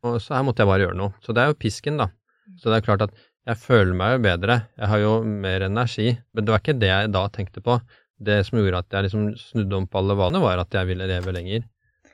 Og 0.07 0.17
så 0.23 0.37
her 0.37 0.47
måtte 0.47 0.63
jeg 0.63 0.71
bare 0.71 0.87
gjøre 0.87 0.97
noe. 0.97 1.13
Så 1.21 1.35
det 1.35 1.43
er 1.43 1.51
jo 1.51 1.59
pisken, 1.61 1.99
da. 2.01 2.09
Så 2.57 2.71
det 2.71 2.79
er 2.79 2.87
klart 2.87 3.05
at 3.05 3.13
jeg 3.49 3.57
føler 3.57 3.93
meg 3.97 4.15
jo 4.15 4.23
bedre. 4.25 4.57
Jeg 4.77 4.89
har 4.91 5.01
jo 5.01 5.11
mer 5.25 5.67
energi. 5.67 6.07
Men 6.33 6.45
det 6.45 6.53
var 6.53 6.63
ikke 6.63 6.79
det 6.81 6.89
jeg 6.89 7.11
da 7.13 7.25
tenkte 7.33 7.63
på. 7.65 7.77
Det 8.21 8.41
som 8.45 8.59
gjorde 8.59 8.81
at 8.83 8.97
jeg 8.97 9.07
liksom 9.07 9.29
snudde 9.39 9.77
om 9.77 9.87
på 9.89 10.01
alle 10.01 10.17
vanene, 10.17 10.43
var 10.43 10.61
at 10.61 10.77
jeg 10.77 10.89
ville 10.91 11.09
leve 11.09 11.33
lenger 11.33 11.63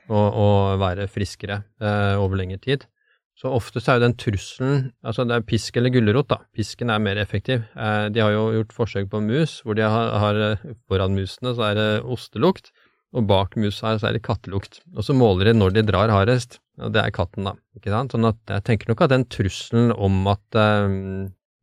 og, 0.08 0.28
og 0.40 0.78
være 0.80 1.08
friskere 1.12 1.60
eh, 1.84 2.14
over 2.16 2.40
lengre 2.40 2.60
tid. 2.64 2.86
Så 3.38 3.52
ofte 3.54 3.78
så 3.78 3.92
er 3.92 4.00
jo 4.00 4.06
den 4.08 4.16
trusselen 4.18 4.88
Altså 5.06 5.22
det 5.28 5.36
er 5.36 5.46
pisk 5.46 5.76
eller 5.78 5.92
gulrot, 5.94 6.26
da. 6.32 6.40
Pisken 6.56 6.90
er 6.90 7.02
mer 7.02 7.20
effektiv. 7.22 7.62
Eh, 7.78 8.08
de 8.10 8.22
har 8.24 8.34
jo 8.34 8.48
gjort 8.56 8.74
forsøk 8.74 9.08
på 9.12 9.22
mus, 9.22 9.60
hvor 9.62 9.78
de 9.78 9.86
har, 9.86 10.10
har 10.24 10.42
eh, 10.42 10.68
foran 10.90 11.14
musene 11.14 11.54
så 11.54 11.68
er 11.70 11.78
det 11.78 11.88
ostelukt, 12.02 12.72
og 13.14 13.28
bak 13.30 13.54
musa 13.56 13.94
så 13.96 14.10
er 14.10 14.18
det 14.18 14.24
kattelukt. 14.26 14.82
Og 14.96 15.06
så 15.06 15.14
måler 15.16 15.52
de 15.52 15.58
når 15.60 15.76
de 15.76 15.86
drar 15.86 16.10
hardest, 16.12 16.58
og 16.82 16.92
det 16.96 17.04
er 17.04 17.14
katten, 17.14 17.46
da. 17.46 17.54
Ikke 17.78 17.94
sant? 17.94 18.14
Sånn 18.14 18.26
at 18.26 18.42
jeg 18.56 18.66
tenker 18.66 18.90
nok 18.90 19.06
at 19.06 19.14
den 19.14 19.28
trusselen 19.30 19.94
om 19.94 20.18
at 20.34 20.58
eh, 20.58 20.98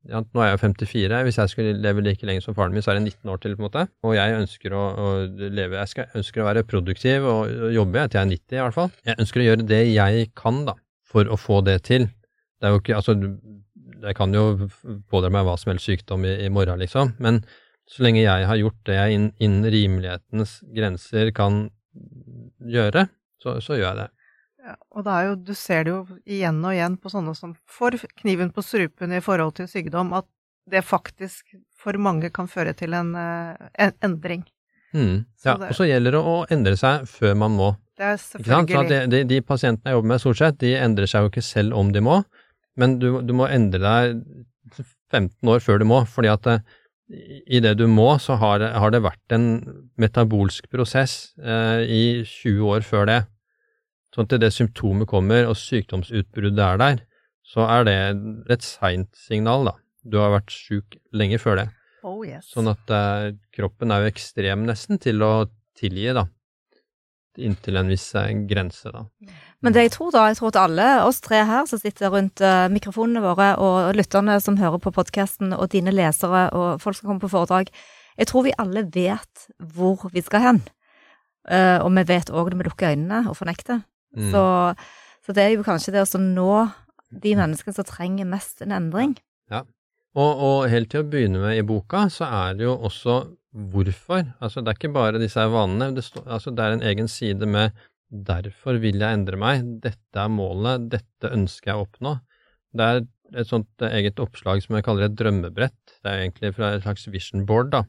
ja, 0.05 0.21
nå 0.21 0.41
er 0.45 0.51
jeg 0.53 0.55
jo 0.55 0.63
54, 0.63 1.21
hvis 1.27 1.41
jeg 1.41 1.51
skulle 1.51 1.75
leve 1.81 2.05
like 2.05 2.29
lenge 2.29 2.45
som 2.45 2.55
faren 2.55 2.71
min, 2.71 2.85
så 2.85 2.93
er 2.93 3.01
det 3.01 3.09
19 3.09 3.33
år 3.33 3.43
til, 3.43 3.57
på 3.57 3.65
en 3.65 3.67
måte. 3.67 3.85
Og 4.05 4.15
jeg 4.15 4.39
ønsker 4.39 4.77
å, 4.77 4.87
å 4.95 5.11
leve, 5.43 5.81
jeg 5.81 5.91
skal, 5.91 6.07
ønsker 6.21 6.43
å 6.43 6.47
være 6.47 6.63
produktiv 6.71 7.27
og 7.27 7.69
jobbe 7.75 8.07
til 8.07 8.21
jeg 8.21 8.23
er 8.23 8.33
90 8.37 8.59
i 8.59 8.63
hvert 8.63 8.79
fall. 8.79 8.97
Jeg 9.09 9.23
ønsker 9.25 9.43
å 9.43 9.47
gjøre 9.49 9.69
det 9.75 9.83
jeg 9.89 10.31
kan, 10.39 10.63
da 10.69 10.79
for 11.15 11.31
å 11.31 11.39
få 11.39 11.61
det 11.65 11.79
til. 11.87 12.09
Det 12.59 12.67
er 12.67 12.75
jo 12.75 12.81
ikke 12.81 12.97
Altså, 12.99 13.15
jeg 14.05 14.17
kan 14.17 14.33
jo 14.35 14.67
pådra 15.11 15.31
meg 15.33 15.45
hva 15.47 15.55
som 15.59 15.71
helst 15.71 15.87
sykdom 15.87 16.25
i, 16.27 16.35
i, 16.45 16.51
morgen, 16.53 16.81
liksom, 16.81 17.15
men 17.23 17.41
så 17.89 18.03
lenge 18.05 18.23
jeg 18.23 18.49
har 18.49 18.59
gjort 18.59 18.81
det 18.89 18.97
jeg 18.97 19.15
innen 19.15 19.31
inn 19.45 19.71
rimelighetens 19.71 20.57
grenser 20.75 21.31
kan 21.37 21.67
gjøre, 22.65 23.05
så, 23.41 23.59
så 23.61 23.77
gjør 23.77 23.87
jeg 23.91 23.99
det. 24.01 24.07
Ja, 24.65 24.73
og 24.97 25.05
det 25.05 25.13
er 25.13 25.27
jo, 25.27 25.35
du 25.45 25.53
ser 25.53 25.85
det 25.85 25.93
jo 25.93 25.99
igjen 26.25 26.63
og 26.65 26.73
igjen 26.73 26.95
på 26.97 27.11
sånne 27.13 27.35
som 27.37 27.53
får 27.69 27.99
kniven 28.23 28.49
på 28.53 28.63
strupen 28.65 29.13
i 29.13 29.21
forhold 29.21 29.53
til 29.59 29.69
sykdom, 29.69 30.15
at 30.17 30.25
det 30.71 30.81
faktisk 30.81 31.53
for 31.77 31.97
mange 32.01 32.31
kan 32.33 32.49
føre 32.49 32.73
til 32.77 32.97
en, 32.97 33.13
eh, 33.13 33.69
en 33.85 33.93
endring. 34.07 34.41
Mm, 34.95 35.25
ja, 35.45 35.57
og 35.59 35.75
så 35.77 35.85
gjelder 35.85 36.17
det 36.17 36.23
å 36.23 36.35
endre 36.49 36.73
seg 36.79 37.05
før 37.11 37.37
man 37.37 37.53
må. 37.53 37.69
Det 37.95 38.05
er 38.05 38.17
selvfølgelig. 38.19 38.89
De, 38.89 38.97
de, 39.11 39.21
de, 39.29 39.41
pasientene 39.45 39.91
jeg 39.91 39.97
jobber 39.97 40.11
med, 40.11 40.21
stort 40.23 40.39
sett, 40.41 40.57
de 40.59 40.73
endrer 40.75 41.07
seg 41.09 41.23
jo 41.23 41.31
ikke 41.31 41.45
selv 41.45 41.77
om 41.79 41.93
de 41.95 42.03
må, 42.03 42.19
men 42.79 42.97
du, 42.99 43.21
du 43.23 43.31
må 43.37 43.47
endre 43.47 43.79
deg 43.79 44.81
15 45.13 45.53
år 45.53 45.63
før 45.63 45.79
du 45.79 45.87
må, 45.87 46.01
fordi 46.11 46.31
at 46.33 46.49
eh, 46.51 46.65
i 47.47 47.61
det 47.63 47.75
du 47.79 47.85
må, 47.87 48.09
så 48.19 48.35
har 48.41 48.65
har 48.65 48.91
det 48.91 49.03
vært 49.05 49.35
en 49.37 49.47
metabolsk 50.01 50.67
prosess 50.73 51.35
eh, 51.39 51.85
i 51.87 52.03
20 52.27 52.67
år 52.75 52.87
før 52.87 53.07
det. 53.11 53.21
Sånn 54.15 54.27
at 54.27 54.37
det 54.43 54.51
symptomet 54.55 55.07
kommer, 55.11 55.47
og 55.47 55.59
sykdomsutbruddet 55.59 56.65
er 56.67 56.81
der, 56.81 57.01
så 57.45 57.67
er 57.69 57.87
det 57.87 57.97
et 58.51 58.65
seint 58.65 59.11
signal, 59.15 59.69
da. 59.69 59.77
Du 60.03 60.19
har 60.19 60.33
vært 60.35 60.51
sjuk 60.51 60.97
lenge 61.15 61.39
før 61.41 61.61
det. 61.61 61.69
Oh, 62.05 62.21
yes. 62.27 62.51
Sånn 62.51 62.67
at 62.69 62.91
eh, 62.91 63.35
kroppen 63.55 63.93
er 63.93 64.03
jo 64.03 64.11
ekstrem 64.11 64.67
nesten 64.67 64.99
til 65.01 65.23
å 65.23 65.35
tilgi, 65.79 66.11
da 66.15 66.27
inntil 67.41 67.79
en 67.79 67.89
viss 67.91 68.07
eh, 68.17 68.31
grense, 68.49 68.91
da. 68.91 69.05
Men 69.65 69.75
det 69.75 69.85
jeg 69.87 69.93
tror, 69.95 70.11
da, 70.13 70.27
jeg 70.29 70.37
tror 70.39 70.51
at 70.51 70.61
alle 70.61 70.87
oss 71.05 71.21
tre 71.25 71.41
her 71.47 71.65
som 71.69 71.81
sitter 71.81 72.11
rundt 72.13 72.41
uh, 72.43 72.67
mikrofonene 72.71 73.23
våre, 73.23 73.53
og 73.61 73.95
lytterne 73.97 74.37
som 74.43 74.59
hører 74.59 74.81
på 74.83 74.93
podkasten, 74.95 75.55
og 75.55 75.71
dine 75.73 75.93
lesere 75.95 76.47
og 76.55 76.81
folk 76.83 76.99
som 76.99 77.09
kommer 77.09 77.25
på 77.25 77.33
foredrag, 77.33 77.71
jeg 78.15 78.29
tror 78.29 78.45
vi 78.45 78.55
alle 78.61 78.85
vet 78.93 79.47
hvor 79.75 80.07
vi 80.13 80.23
skal 80.23 80.43
hen. 80.43 80.63
Uh, 81.49 81.81
og 81.83 81.91
vi 81.97 82.05
vet 82.09 82.31
òg 82.33 82.51
når 82.51 82.61
vi 82.61 82.67
lukker 82.69 82.93
øynene 82.93 83.23
og 83.29 83.37
fornekter. 83.37 83.83
Mm. 84.15 84.29
Så, 84.31 84.43
så, 85.25 85.35
det 85.35 85.43
er 85.43 85.55
jo 85.55 85.65
kanskje 85.65 85.93
det 85.95 86.05
å 86.05 86.21
nå 86.21 86.51
de 87.15 87.33
menneskene 87.37 87.75
som 87.75 87.87
trenger 87.87 88.29
mest 88.29 88.63
en 88.65 88.73
endring. 88.75 89.17
Ja, 89.51 89.63
og, 90.15 90.31
og 90.47 90.69
helt 90.71 90.93
til 90.93 91.03
å 91.03 91.09
begynne 91.09 91.41
med 91.43 91.59
i 91.59 91.65
boka, 91.67 92.05
så 92.13 92.27
er 92.29 92.55
det 92.57 92.65
jo 92.67 92.77
også 92.87 93.17
hvorfor. 93.55 94.23
Altså, 94.43 94.61
det 94.61 94.71
er 94.71 94.79
ikke 94.79 94.95
bare 94.95 95.21
disse 95.21 95.43
vanene. 95.51 95.93
Det, 95.95 96.03
stå, 96.03 96.23
altså, 96.27 96.51
det 96.51 96.63
er 96.63 96.75
en 96.75 96.87
egen 96.91 97.07
side 97.07 97.47
med 97.47 97.71
'derfor 98.11 98.79
vil 98.79 98.99
jeg 98.99 99.13
endre 99.13 99.37
meg', 99.37 99.63
'dette 99.81 100.19
er 100.19 100.29
målet', 100.29 100.89
'dette 100.89 101.31
ønsker 101.31 101.71
jeg 101.71 101.77
å 101.79 101.85
oppnå'. 101.87 102.19
Det 102.75 102.85
er 102.85 103.01
et 103.33 103.47
sånt 103.47 103.81
eget 103.81 104.19
oppslag 104.19 104.61
som 104.61 104.75
jeg 104.75 104.85
kaller 104.85 105.07
et 105.07 105.15
drømmebrett. 105.15 105.97
Det 106.03 106.11
er 106.11 106.21
egentlig 106.23 106.53
fra 106.55 106.73
et 106.73 106.83
slags 106.83 107.07
vision 107.07 107.45
board, 107.45 107.71
da. 107.71 107.83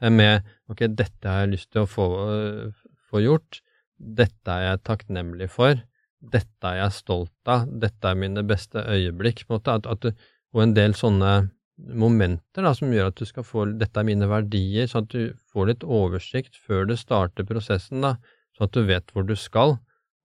Eh, 0.00 0.10
med 0.10 0.42
'ok, 0.68 0.86
dette 0.94 1.28
har 1.28 1.46
jeg 1.46 1.54
lyst 1.54 1.70
til 1.72 1.82
å 1.82 1.90
få, 1.90 2.72
få 3.10 3.20
gjort', 3.20 3.60
'dette 4.00 4.48
er 4.48 4.62
jeg 4.70 4.84
takknemlig 4.84 5.50
for', 5.50 5.82
'dette 6.22 6.64
er 6.64 6.76
jeg 6.84 6.92
stolt 6.92 7.44
av', 7.46 7.66
'dette 7.66 8.04
er 8.04 8.14
mine 8.14 8.42
beste 8.46 8.78
øyeblikk', 8.78 9.46
på 9.46 9.54
en 9.54 9.58
måte. 9.58 9.74
At, 9.74 9.86
at 9.86 10.14
og 10.52 10.62
en 10.62 10.74
del 10.74 10.94
sånne 10.94 11.50
momenter 11.88 12.64
da, 12.66 12.72
som 12.76 12.92
gjør 12.92 13.10
at 13.10 13.20
du 13.20 13.26
skal 13.28 13.46
få 13.46 13.64
dette 13.80 14.00
er 14.00 14.06
mine 14.06 14.28
verdier, 14.30 14.88
sånn 14.90 15.06
at 15.06 15.14
du 15.14 15.34
får 15.52 15.70
litt 15.72 15.84
oversikt 15.86 16.58
før 16.58 16.88
du 16.90 16.96
starter 16.98 17.46
prosessen, 17.48 18.02
da, 18.04 18.16
sånn 18.56 18.68
at 18.68 18.76
du 18.76 18.82
vet 18.88 19.14
hvor 19.14 19.26
du 19.26 19.36
skal, 19.38 19.78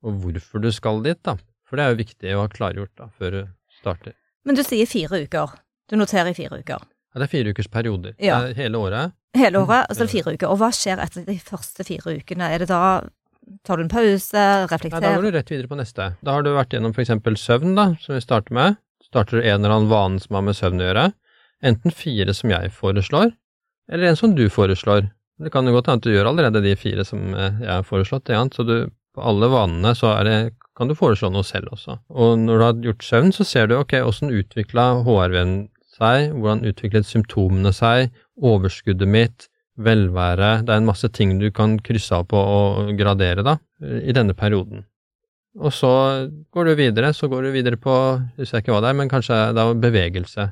og 0.06 0.22
hvorfor 0.24 0.64
du 0.64 0.72
skal 0.76 1.02
dit. 1.06 1.22
da. 1.26 1.38
For 1.66 1.80
det 1.80 1.86
er 1.86 1.94
jo 1.96 2.02
viktig 2.04 2.34
å 2.36 2.44
ha 2.44 2.50
klargjort 2.52 2.94
da, 3.00 3.10
før 3.18 3.38
du 3.38 3.42
starter. 3.80 4.14
Men 4.46 4.58
du 4.58 4.64
sier 4.66 4.86
fire 4.90 5.24
uker. 5.26 5.56
Du 5.90 5.98
noterer 5.98 6.32
i 6.32 6.38
fire 6.38 6.60
uker. 6.62 6.84
Ja, 7.16 7.22
det 7.22 7.28
er 7.30 7.32
fire 7.32 7.54
ukers 7.56 7.70
perioder. 7.72 8.14
Ja. 8.22 8.42
Hele 8.58 8.78
året. 8.78 9.16
Hele 9.36 9.62
året, 9.64 9.88
altså 9.90 10.04
så 10.04 10.08
er 10.10 10.14
fire 10.14 10.34
uker. 10.36 10.52
Og 10.52 10.60
hva 10.62 10.70
skjer 10.76 11.02
etter 11.02 11.26
de 11.28 11.38
første 11.42 11.86
fire 11.88 12.18
ukene? 12.20 12.52
Er 12.54 12.66
det 12.66 12.72
da 12.72 12.82
Tar 13.62 13.78
du 13.78 13.84
en 13.84 13.92
pause? 13.92 14.42
Reflekterer? 14.72 15.04
Nei, 15.04 15.10
da 15.14 15.18
går 15.20 15.26
du 15.28 15.36
rett 15.36 15.52
videre 15.54 15.70
på 15.70 15.78
neste. 15.78 16.08
Da 16.26 16.34
har 16.34 16.42
du 16.42 16.48
vært 16.56 16.72
gjennom 16.74 16.96
eksempel 16.98 17.36
søvn, 17.38 17.76
da, 17.78 17.84
som 18.02 18.16
vi 18.18 18.22
starter 18.24 18.56
med. 18.58 18.80
Starter 19.06 19.38
du 19.38 19.44
en 19.44 19.60
eller 19.60 19.76
annen 19.76 19.92
vane 19.92 20.22
som 20.24 20.34
har 20.40 20.48
med 20.48 20.58
søvn 20.58 20.82
å 20.82 20.88
gjøre. 20.88 21.04
Enten 21.64 21.94
fire 21.96 22.34
som 22.36 22.52
jeg 22.52 22.74
foreslår, 22.76 23.32
eller 23.92 24.10
en 24.10 24.20
som 24.20 24.36
du 24.36 24.48
foreslår. 24.50 25.10
Det 25.40 25.52
kan 25.52 25.68
jo 25.68 25.76
godt 25.76 25.90
hende 25.92 26.02
at 26.02 26.08
du 26.08 26.14
gjør 26.14 26.30
allerede 26.32 26.64
de 26.64 26.76
fire 26.80 27.04
som 27.08 27.34
eh, 27.34 27.62
jeg 27.62 27.72
har 27.72 27.88
foreslått, 27.88 28.32
ja, 28.32 28.44
så 28.56 28.64
du, 28.64 28.76
på 29.16 29.24
alle 29.24 29.50
vanene 29.52 29.92
så 29.96 30.14
det, 30.28 30.56
kan 30.76 30.90
du 30.92 30.96
foreslå 30.96 31.30
noe 31.32 31.44
selv 31.48 31.74
også. 31.76 31.98
Og 32.12 32.38
når 32.40 32.58
du 32.58 32.66
har 32.66 32.86
gjort 32.90 33.08
søvn, 33.08 33.34
så 33.36 33.48
ser 33.48 33.68
du 33.68 33.78
ok, 33.78 33.98
åssen 34.04 34.34
utvikla 34.34 34.88
HRV-en 35.06 35.58
seg, 35.96 36.34
hvordan 36.36 36.66
utviklet 36.68 37.08
symptomene 37.08 37.72
seg, 37.76 38.12
overskuddet 38.44 39.08
mitt, 39.08 39.48
velvære, 39.76 40.64
det 40.64 40.72
er 40.72 40.80
en 40.80 40.88
masse 40.88 41.08
ting 41.12 41.34
du 41.40 41.50
kan 41.52 41.78
krysse 41.84 42.16
av 42.16 42.28
på 42.32 42.40
og 42.40 42.94
gradere, 43.00 43.44
da, 43.44 43.58
i 43.84 44.16
denne 44.16 44.36
perioden. 44.38 44.86
Og 45.56 45.72
så 45.76 45.92
går 46.52 46.70
du 46.70 46.74
videre, 46.80 47.14
så 47.16 47.28
går 47.32 47.48
du 47.48 47.52
videre 47.56 47.80
på, 47.80 47.96
jeg 48.40 48.64
ikke 48.64 48.76
hva 48.76 48.82
det 48.84 48.92
er, 48.92 48.98
men 49.00 49.12
kanskje 49.12 49.40
det 49.56 49.64
er 49.64 49.84
bevegelse. 49.84 50.48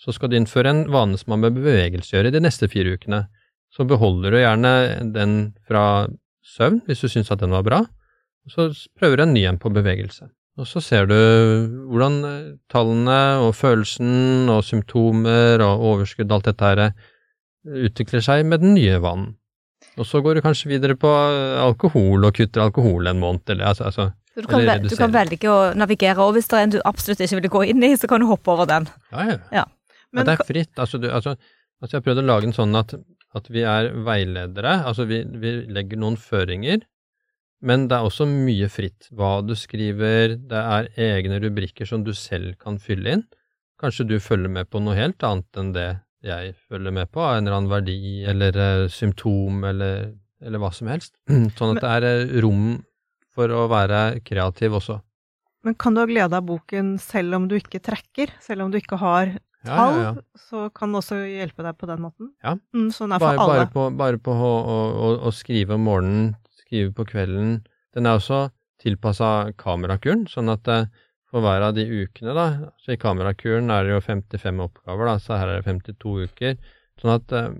Så 0.00 0.14
skal 0.14 0.30
du 0.32 0.36
innføre 0.38 0.72
en 0.72 0.84
vane 0.90 1.18
som 1.20 1.34
har 1.34 1.42
med 1.44 1.56
bevegelse 1.58 2.14
å 2.14 2.18
gjøre 2.18 2.34
de 2.34 2.42
neste 2.42 2.68
fire 2.70 2.96
ukene. 2.96 3.24
Så 3.72 3.86
beholder 3.88 4.34
du 4.34 4.40
gjerne 4.40 4.72
den 5.14 5.34
fra 5.68 6.06
søvn, 6.44 6.82
hvis 6.88 7.04
du 7.04 7.08
syns 7.08 7.30
at 7.32 7.40
den 7.40 7.54
var 7.54 7.64
bra, 7.66 7.82
og 8.42 8.54
så 8.54 8.68
prøver 8.98 9.20
du 9.20 9.26
en 9.26 9.36
ny 9.36 9.44
en 9.46 9.60
på 9.62 9.70
bevegelse. 9.72 10.26
Og 10.60 10.68
så 10.68 10.82
ser 10.84 11.06
du 11.08 11.16
hvordan 11.88 12.18
tallene 12.72 13.20
og 13.40 13.54
følelsen 13.56 14.50
og 14.52 14.64
symptomer 14.66 15.62
og 15.64 15.86
overskudd, 15.92 16.28
og 16.28 16.40
alt 16.40 16.50
dette 16.50 16.72
her, 16.72 16.82
utvikler 17.62 18.24
seg 18.24 18.42
med 18.48 18.60
den 18.60 18.74
nye 18.76 18.98
vanen. 19.00 19.36
Og 20.00 20.06
så 20.08 20.20
går 20.24 20.36
du 20.38 20.44
kanskje 20.44 20.70
videre 20.70 20.96
på 20.98 21.08
alkohol 21.62 22.26
og 22.26 22.34
kutter 22.36 22.66
alkohol 22.66 23.08
en 23.08 23.20
måned, 23.22 23.44
eller 23.54 23.70
altså, 23.70 23.88
altså 23.88 24.10
du 24.32 24.46
kan, 24.48 24.64
du 24.80 24.94
kan 24.96 25.12
velge 25.12 25.48
å 25.52 25.56
navigere, 25.76 26.16
og 26.24 26.38
hvis 26.38 26.48
det 26.48 26.56
er 26.56 26.66
en 26.66 26.72
du 26.72 26.78
absolutt 26.88 27.20
ikke 27.20 27.40
vil 27.42 27.52
gå 27.52 27.64
inn 27.74 27.84
i, 27.84 27.90
så 28.00 28.08
kan 28.08 28.22
du 28.22 28.30
hoppe 28.30 28.48
over 28.54 28.68
den. 28.68 28.86
Ja, 29.12 29.26
ja. 29.28 29.36
Ja. 29.52 29.64
Men 30.12 30.22
Men 30.22 30.28
det 30.28 30.36
er 30.38 30.48
fritt. 30.48 30.72
Altså, 30.78 31.00
du, 31.00 31.08
altså, 31.10 31.36
altså 31.80 31.96
jeg 31.96 32.00
har 32.00 32.06
prøvd 32.06 32.22
å 32.22 32.28
lage 32.28 32.48
den 32.48 32.56
sånn 32.56 32.78
at, 32.78 32.94
at 33.36 33.50
vi 33.52 33.64
er 33.66 33.90
veiledere. 34.06 34.78
Altså, 34.88 35.06
vi, 35.08 35.22
vi 35.24 35.54
legger 35.72 36.00
noen 36.00 36.18
føringer, 36.20 36.84
men 37.62 37.86
det 37.88 37.98
er 37.98 38.08
også 38.08 38.26
mye 38.28 38.68
fritt. 38.72 39.08
Hva 39.14 39.36
du 39.46 39.54
skriver, 39.58 40.36
det 40.50 40.62
er 40.76 40.90
egne 41.00 41.38
rubrikker 41.42 41.88
som 41.88 42.04
du 42.04 42.12
selv 42.16 42.56
kan 42.62 42.80
fylle 42.82 43.18
inn. 43.18 43.26
Kanskje 43.82 44.06
du 44.10 44.16
følger 44.22 44.50
med 44.52 44.68
på 44.70 44.82
noe 44.82 44.98
helt 44.98 45.22
annet 45.26 45.58
enn 45.58 45.72
det 45.74 45.90
jeg 46.22 46.52
følger 46.70 46.94
med 46.94 47.10
på, 47.10 47.22
en 47.22 47.46
eller 47.46 47.56
annen 47.56 47.70
verdi 47.72 48.22
eller 48.30 48.58
eh, 48.62 48.88
symptom 48.92 49.64
eller, 49.66 50.12
eller 50.42 50.62
hva 50.62 50.70
som 50.74 50.90
helst. 50.90 51.16
Sånn 51.58 51.74
at 51.74 51.82
det 51.82 51.94
er 51.96 52.06
eh, 52.06 52.34
rom 52.44 52.76
for 53.34 53.50
å 53.50 53.64
være 53.70 54.20
kreativ 54.26 54.76
også. 54.78 55.00
Men 55.66 55.76
kan 55.78 55.94
du 55.94 56.02
ha 56.02 56.08
glede 56.10 56.38
av 56.38 56.46
boken 56.46 56.96
selv 57.02 57.38
om 57.38 57.48
du 57.50 57.56
ikke 57.58 57.82
trekker? 57.82 58.34
Selv 58.42 58.66
om 58.66 58.72
du 58.72 58.78
ikke 58.80 58.98
har 59.02 59.36
tall, 59.66 59.98
ja, 59.98 60.08
ja. 60.08 60.40
så 60.48 60.64
kan 60.74 60.92
det 60.92 61.02
også 61.02 61.20
hjelpe 61.26 61.64
deg 61.66 61.78
på 61.78 61.88
den 61.90 62.02
måten? 62.04 62.32
Ja. 62.44 62.56
Mm, 62.74 62.88
sånn 62.94 63.14
er 63.14 63.22
for 63.22 63.38
alle. 63.44 63.60
bare 63.62 63.70
på, 63.74 63.86
bare 63.98 64.20
på 64.22 64.34
å, 64.34 64.50
å, 64.58 64.80
å, 64.92 65.12
å 65.28 65.32
skrive 65.34 65.78
om 65.78 65.86
morgenen, 65.86 66.34
skrive 66.64 66.92
på 66.96 67.06
kvelden. 67.12 67.60
Den 67.96 68.08
er 68.08 68.18
også 68.18 68.46
tilpassa 68.82 69.52
kamerakuren, 69.60 70.26
sånn 70.30 70.50
at 70.52 70.68
eh, 70.70 70.86
for 71.32 71.44
hver 71.44 71.64
av 71.64 71.76
de 71.76 71.86
ukene, 71.88 72.34
da 72.36 72.46
Så 72.82 72.92
i 72.92 73.00
kamerakuren 73.00 73.70
er 73.72 73.86
det 73.86 73.94
jo 73.94 74.04
55 74.04 74.62
oppgaver, 74.66 75.08
da, 75.08 75.16
så 75.18 75.38
her 75.40 75.48
er 75.48 75.62
det 75.62 75.68
52 75.70 76.16
uker. 76.28 76.58
Sånn 77.00 77.14
at 77.14 77.32
uh, 77.32 77.54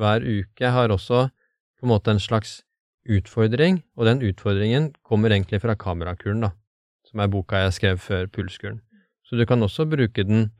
hver 0.00 0.24
uke 0.24 0.70
har 0.72 0.94
også 0.94 1.26
på 1.28 1.86
en 1.86 1.92
måte 1.92 2.14
en 2.14 2.22
slags 2.22 2.62
utfordring, 3.04 3.82
og 3.98 4.06
den 4.08 4.22
utfordringen 4.24 4.92
kommer 5.04 5.34
egentlig 5.34 5.60
fra 5.60 5.76
kamerakuren, 5.76 6.46
da, 6.46 6.52
som 7.04 7.20
er 7.20 7.30
boka 7.32 7.60
jeg 7.66 7.76
skrev 7.76 8.00
før 8.00 8.30
pulskuren. 8.32 8.80
Så 9.26 9.36
du 9.36 9.44
kan 9.48 9.62
også 9.64 9.84
bruke 9.90 10.24
den 10.24 10.52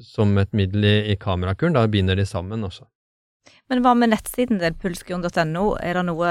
som 0.00 0.36
et 0.38 0.52
middel 0.56 0.84
i, 0.84 0.96
i 1.12 1.16
kamerakuren, 1.20 1.74
da 1.76 1.86
binder 1.90 2.16
de 2.16 2.26
sammen 2.26 2.64
også. 2.64 2.86
Men 3.68 3.80
hva 3.84 3.94
med 3.96 4.10
nettsiden 4.12 4.58
din, 4.60 4.74
pulskuren.no, 4.80 5.64
er 5.80 5.96
det 5.98 6.04
noe 6.04 6.30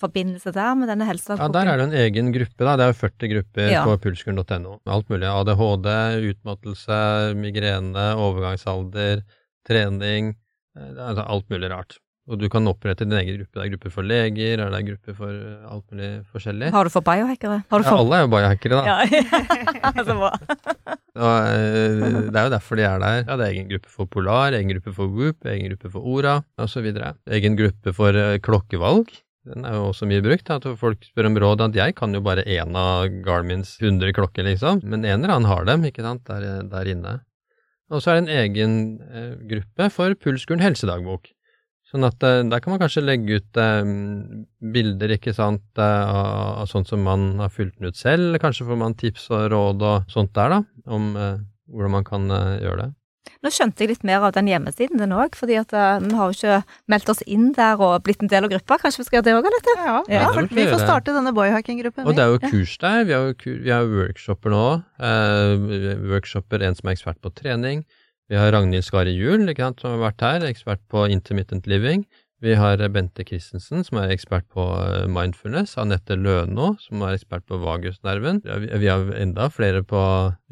forbindelse 0.00 0.52
der 0.52 0.74
med 0.76 0.88
denne 0.92 1.06
Ja, 1.08 1.48
der 1.48 1.70
er 1.72 1.80
det 1.80 1.86
en 1.88 1.96
egen 2.04 2.32
gruppe, 2.32 2.60
da. 2.60 2.74
Det 2.76 2.84
er 2.86 2.92
jo 2.92 2.98
40 3.00 3.30
grupper 3.32 3.70
Ja. 3.72 3.84
på 3.88 3.96
pulskuren.no. 4.04 4.78
Alt 4.86 5.08
mulig. 5.12 5.28
ADHD, 5.28 5.88
utmattelse, 6.30 6.98
migrene, 7.40 8.06
overgangsalder, 8.20 9.24
trening. 9.68 10.34
eh, 10.76 10.92
altså 11.08 11.24
alt 11.28 11.48
mulig 11.50 11.70
rart. 11.70 11.98
Og 12.24 12.38
du 12.40 12.46
kan 12.48 12.64
opprette 12.70 13.04
din 13.04 13.12
egen 13.18 13.36
gruppe. 13.36 13.52
Det 13.58 13.64
er 13.66 13.72
grupper 13.74 13.92
for 13.92 14.06
leger, 14.08 14.60
er 14.64 14.70
det 14.72 14.78
er 14.78 14.86
grupper 14.86 15.16
for 15.18 15.32
eh, 15.34 15.64
alt 15.68 15.84
mulig 15.92 16.06
forskjellig. 16.32 16.70
Har 16.72 16.88
du 16.88 16.92
for 16.94 17.04
biohackere? 17.04 17.58
Har 17.68 17.82
du 17.82 17.84
Ja, 17.84 17.96
alle 18.00 18.16
er 18.16 18.22
jo 18.24 18.30
biohackere, 18.32 18.78
da. 18.78 18.94
Ja. 18.94 19.90
Så 20.06 20.16
bra. 20.16 20.30
Og, 21.20 21.34
eh, 21.50 22.06
det 22.30 22.38
er 22.40 22.46
jo 22.48 22.54
derfor 22.54 22.80
de 22.80 22.86
er 22.88 23.02
der. 23.04 23.18
Ja, 23.28 23.36
det 23.36 23.44
er 23.44 23.52
egen 23.52 23.68
gruppe 23.74 23.92
for 23.92 24.08
Polar, 24.08 24.56
egen 24.56 24.72
gruppe 24.72 24.94
for 24.96 25.12
Whoop, 25.12 25.44
egen 25.52 25.68
gruppe 25.68 25.92
for 25.92 26.08
Ora, 26.14 26.38
osv. 26.64 26.88
Egen 27.36 27.60
gruppe 27.60 27.92
for 28.00 28.16
eh, 28.16 28.38
klokkevalg. 28.40 29.12
Den 29.44 29.68
er 29.68 29.76
jo 29.76 29.90
også 29.90 30.08
mye 30.08 30.24
brukt. 30.24 30.48
At 30.48 30.64
folk 30.80 31.04
spør 31.04 31.28
om 31.28 31.36
råd. 31.44 31.66
At 31.68 31.76
jeg 31.76 31.98
kan 32.00 32.16
jo 32.16 32.24
bare 32.24 32.46
én 32.48 32.72
av 32.72 33.04
Garmins 33.26 33.76
100 33.82 34.16
klokker, 34.16 34.48
liksom. 34.48 34.80
Men 34.80 35.04
en 35.04 35.20
eller 35.20 35.36
annen 35.36 35.50
har 35.52 35.68
dem, 35.68 35.84
ikke 35.84 36.08
sant, 36.08 36.24
der, 36.32 36.64
der 36.72 36.88
inne. 36.88 37.18
Og 37.92 38.00
så 38.00 38.14
er 38.14 38.22
det 38.22 38.24
en 38.24 38.36
egen 38.40 38.76
eh, 39.12 39.32
gruppe 39.50 39.92
for 39.92 40.16
Pulskuren 40.16 40.64
helsedagbok. 40.64 41.33
Sånn 41.94 42.08
at 42.08 42.24
eh, 42.26 42.40
der 42.50 42.58
kan 42.58 42.72
man 42.74 42.80
kanskje 42.82 43.04
legge 43.06 43.36
ut 43.38 43.56
eh, 43.62 43.84
bilder, 44.74 45.14
ikke 45.14 45.34
sant, 45.36 45.62
eh, 45.78 45.84
av, 46.10 46.64
av 46.64 46.66
sånt 46.66 46.90
som 46.90 47.04
man 47.06 47.36
har 47.38 47.52
fulgt 47.54 47.78
den 47.78 47.92
ut 47.92 47.96
selv. 48.00 48.34
Kanskje 48.42 48.66
får 48.66 48.80
man 48.80 48.96
tips 48.98 49.28
og 49.30 49.46
råd 49.54 49.84
og 49.86 50.10
sånt 50.10 50.34
der, 50.34 50.56
da, 50.56 50.60
om 50.90 51.12
eh, 51.14 51.36
hvordan 51.70 51.94
man 52.00 52.04
kan 52.08 52.26
eh, 52.34 52.58
gjøre 52.66 52.82
det. 52.82 52.90
Nå 53.44 53.50
skjønte 53.52 53.84
jeg 53.84 53.90
litt 53.90 54.04
mer 54.08 54.24
av 54.24 54.32
den 54.36 54.48
hjemmesiden 54.48 55.00
din 55.00 55.12
òg, 55.16 55.34
fordi 55.36 55.56
at 55.60 55.72
eh, 55.76 55.98
vi 56.04 56.12
har 56.16 56.30
jo 56.32 56.36
ikke 56.36 56.58
meldt 56.92 57.10
oss 57.12 57.22
inn 57.30 57.50
der 57.56 57.80
og 57.80 58.02
blitt 58.04 58.22
en 58.24 58.30
del 58.32 58.46
av 58.48 58.52
gruppa. 58.52 58.78
Kanskje 58.82 59.00
vi 59.02 59.06
skal 59.08 59.18
gjøre 59.20 59.26
det 59.30 59.34
òg, 59.38 59.48
Anette? 59.52 59.74
Ja, 59.78 59.96
Ja. 60.08 60.22
vi 60.32 60.34
får- 60.42 60.54
vi 60.58 60.64
får 60.72 60.82
starte 60.82 61.14
denne 61.16 61.32
boyhacking-gruppen. 61.36 62.06
Og 62.08 62.16
det 62.16 62.24
er 62.24 62.32
jo 62.34 62.40
kurs 62.42 62.74
der. 62.82 63.04
Vi 63.04 63.12
har 63.16 63.28
jo 63.30 63.34
kur, 63.38 63.58
vi 63.64 63.70
har 63.70 63.84
jo 63.86 64.00
workshoper 64.02 64.50
nå. 64.50 64.64
Eh, 64.98 66.00
workshoper, 66.10 66.62
en 66.66 66.74
som 66.74 66.88
er 66.90 66.96
ekspert 66.98 67.20
på 67.22 67.32
trening. 67.38 67.84
Vi 68.32 68.36
har 68.40 68.54
Ragnhild 68.54 68.86
Skari 68.86 69.12
Juel, 69.12 69.44
som 69.52 69.94
har 69.94 70.00
vært 70.00 70.22
her, 70.24 70.44
ekspert 70.48 70.80
på 70.88 71.04
intermittent 71.12 71.66
living. 71.68 72.06
Vi 72.44 72.54
har 72.58 72.80
Bente 72.92 73.24
Christensen, 73.24 73.84
som 73.86 73.98
er 74.00 74.10
ekspert 74.12 74.44
på 74.52 74.64
eh, 74.76 75.04
mindfulness. 75.08 75.76
Anette 75.80 76.16
Løno, 76.16 76.74
som 76.82 77.04
er 77.04 77.16
ekspert 77.16 77.46
på 77.48 77.60
vagusnerven. 77.62 78.42
Vi 78.44 78.88
har 78.90 79.12
enda 79.16 79.48
flere 79.52 79.84
på 79.84 80.00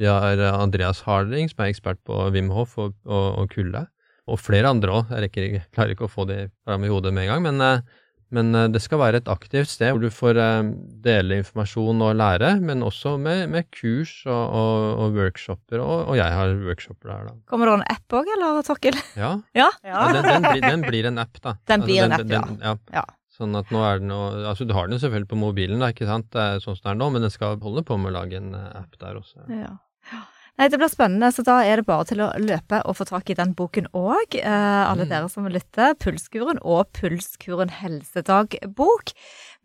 Vi 0.01 0.09
har 0.09 0.41
Andreas 0.53 1.03
Harding, 1.05 1.51
som 1.51 1.65
er 1.65 1.73
ekspert 1.73 2.01
på 2.09 2.31
Wim 2.33 2.53
Hof 2.53 2.79
og, 2.81 2.95
og, 3.05 3.27
og 3.43 3.51
kulde. 3.53 3.87
Og 4.31 4.41
flere 4.41 4.71
andre 4.71 5.01
òg. 5.01 5.13
Jeg 5.13 5.27
rekker, 5.27 5.59
klarer 5.75 5.97
ikke 5.97 6.07
å 6.09 6.13
få 6.13 6.29
de 6.31 6.39
fram 6.65 6.87
i 6.87 6.93
hodet 6.93 7.13
med 7.13 7.27
en 7.27 7.35
gang. 7.35 7.45
Men, 7.49 7.61
eh, 7.67 8.02
men 8.33 8.55
eh, 8.57 8.67
det 8.73 8.81
skal 8.83 8.99
være 9.03 9.21
et 9.23 9.29
aktivt 9.31 9.69
sted 9.71 9.93
hvor 9.93 10.03
du 10.03 10.09
får 10.13 10.39
eh, 10.41 10.71
dele 11.05 11.39
informasjon 11.43 12.03
og 12.09 12.15
lære, 12.19 12.55
men 12.65 12.83
også 12.87 13.15
med, 13.21 13.45
med 13.53 13.69
kurs 13.75 14.15
og, 14.27 14.43
og, 14.59 14.87
og 15.05 15.17
workshoper. 15.21 15.81
Og, 15.85 16.07
og 16.13 16.17
jeg 16.19 16.33
har 16.33 16.55
workshoper 16.67 17.13
der, 17.13 17.27
da. 17.31 17.35
Kommer 17.53 17.71
det 17.71 17.79
en 17.81 17.87
app 17.95 18.19
òg, 18.21 18.31
eller, 18.37 18.63
Torkil? 18.67 18.97
Ja, 19.23 19.35
Ja. 19.59 19.69
ja 19.85 20.07
den, 20.17 20.25
den, 20.31 20.47
blir, 20.51 20.63
den 20.69 20.87
blir 20.89 21.11
en 21.13 21.19
app, 21.23 21.37
da. 21.45 21.57
Den 21.71 21.85
blir 21.87 22.05
en 22.07 22.17
den- 22.17 22.33
app, 22.39 22.53
den- 22.57 22.63
ja. 22.65 22.77
Ja. 23.01 23.05
Sånn 23.33 23.55
at 23.57 23.71
nå 23.73 23.81
er 23.81 23.97
den 24.03 24.11
noe, 24.13 24.43
Altså, 24.51 24.67
du 24.69 24.75
har 24.77 24.85
den 24.91 24.99
jo 24.99 25.01
selvfølgelig 25.07 25.31
på 25.31 25.39
mobilen, 25.41 25.81
da, 25.81 25.89
ikke 25.95 26.05
sant, 26.09 26.27
det 26.35 26.43
er 26.43 26.61
sånn 26.61 26.77
som 26.77 26.85
det 26.85 26.91
er 26.93 26.99
nå, 27.01 27.07
men 27.15 27.25
den 27.25 27.33
skal 27.33 27.57
holde 27.65 27.81
på 27.89 27.97
med 28.01 28.13
å 28.13 28.17
lage 28.19 28.37
en 28.43 28.51
eh, 28.59 28.67
app 28.83 28.99
der 29.01 29.17
også. 29.23 29.47
Ja. 29.49 29.71
Ja. 30.13 30.21
Nei, 30.61 30.67
det 30.69 30.77
blir 30.79 30.91
spennende, 30.93 31.31
så 31.33 31.43
da 31.47 31.55
er 31.65 31.81
det 31.81 31.87
bare 31.89 32.05
til 32.11 32.21
å 32.21 32.27
løpe 32.39 32.83
og 32.85 32.95
få 32.99 33.07
tak 33.09 33.31
i 33.33 33.37
den 33.39 33.55
boken 33.57 33.87
òg. 33.97 34.37
Eh, 34.37 34.83
alle 34.85 35.07
Mm. 35.07 35.09
dere 35.09 35.29
som 35.33 35.47
lytter. 35.49 35.95
Pulskuren 35.97 36.59
og 36.63 36.93
Pulskuren 36.93 37.71
helsedagbok. 37.73 39.15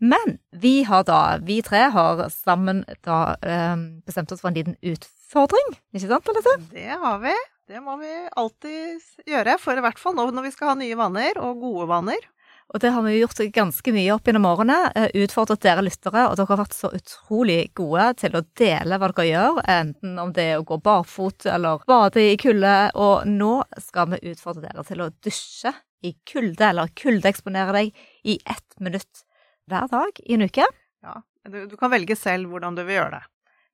Men 0.00 0.38
vi 0.52 0.82
har 0.88 1.04
da, 1.04 1.38
vi 1.42 1.60
tre 1.62 1.90
har 1.90 2.24
sammen 2.32 2.84
da 3.04 3.36
eh, 3.42 3.76
bestemt 4.06 4.32
oss 4.32 4.40
for 4.40 4.48
en 4.48 4.54
liten 4.54 4.76
utfordring, 4.82 5.76
ikke 5.92 6.08
sant, 6.08 6.28
Alette? 6.32 6.56
Det 6.72 6.88
har 6.88 7.18
vi. 7.20 7.34
Det 7.68 7.82
må 7.84 7.98
vi 8.00 8.08
alltid 8.34 9.02
gjøre, 9.28 9.58
for 9.60 9.76
i 9.76 9.82
hvert 9.84 9.98
fall 10.00 10.14
nå 10.16 10.30
når 10.32 10.42
vi 10.48 10.50
skal 10.54 10.68
ha 10.72 10.74
nye 10.80 10.96
vaner, 10.96 11.36
og 11.36 11.60
gode 11.60 11.86
vaner. 11.90 12.22
Og 12.68 12.80
det 12.82 12.90
har 12.92 13.00
vi 13.06 13.14
gjort 13.16 13.38
ganske 13.54 13.92
mye 13.96 14.12
opp 14.12 14.26
gjennom 14.28 14.44
årene. 14.44 14.76
eh, 14.94 15.08
Utfordret 15.24 15.62
dere 15.64 15.80
lyttere, 15.86 16.26
og 16.28 16.36
dere 16.36 16.50
har 16.50 16.60
vært 16.60 16.76
så 16.76 16.90
utrolig 16.92 17.70
gode 17.74 18.10
til 18.20 18.36
å 18.36 18.42
dele 18.60 18.98
hva 19.00 19.08
dere 19.08 19.28
gjør, 19.30 19.60
enten 19.72 20.18
om 20.20 20.32
det 20.36 20.44
er 20.52 20.58
å 20.60 20.66
gå 20.68 20.76
barfot 20.84 21.46
eller 21.48 21.80
bade 21.88 22.20
i 22.20 22.36
kulde. 22.36 22.74
Og 22.94 23.24
nå 23.26 23.62
skal 23.80 24.12
vi 24.12 24.20
utfordre 24.34 24.66
dere 24.68 24.84
til 24.84 25.00
å 25.00 25.08
dusje 25.24 25.72
i 26.04 26.12
kulde, 26.28 26.60
eller 26.68 26.92
kuldeeksponere 26.94 27.72
deg 27.72 28.04
i 28.28 28.36
ett 28.44 28.76
minutt 28.84 29.24
hver 29.68 29.88
dag 29.88 30.20
i 30.28 30.36
en 30.36 30.44
uke. 30.44 30.68
Ja, 31.02 31.22
du, 31.48 31.64
du 31.72 31.76
kan 31.80 31.90
velge 31.90 32.16
selv 32.16 32.52
hvordan 32.52 32.76
du 32.76 32.84
vil 32.84 33.00
gjøre 33.00 33.16
det. 33.16 33.24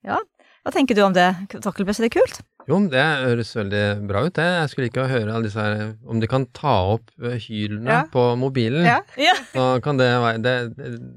Ja, 0.06 0.20
Hva 0.64 0.70
tenker 0.72 0.94
du 0.96 1.02
om 1.02 1.12
det, 1.16 1.26
Torkel? 1.60 1.84
Blir 1.84 1.92
ikke 1.98 2.06
det 2.06 2.14
kult? 2.14 2.38
Jo, 2.68 2.78
det 2.88 3.02
høres 3.20 3.50
veldig 3.58 3.80
bra 4.08 4.22
ut, 4.24 4.32
det. 4.38 4.44
Jeg 4.46 4.68
skulle 4.72 4.86
ikke 4.88 5.02
høre 5.10 5.34
alle 5.34 5.44
disse 5.48 5.60
her 5.60 5.90
Om 6.08 6.20
de 6.22 6.28
kan 6.30 6.46
ta 6.56 6.72
opp 6.94 7.10
eh, 7.22 7.34
hylene 7.44 7.90
Ja. 7.90 7.98
på 8.08 8.22
mobilen, 8.40 8.86
Ja. 8.88 9.00
Ja. 9.20 9.34
så 9.52 9.66
kan 9.84 9.98
det 10.00 10.08
være 10.08 10.40
Det, 10.40 10.54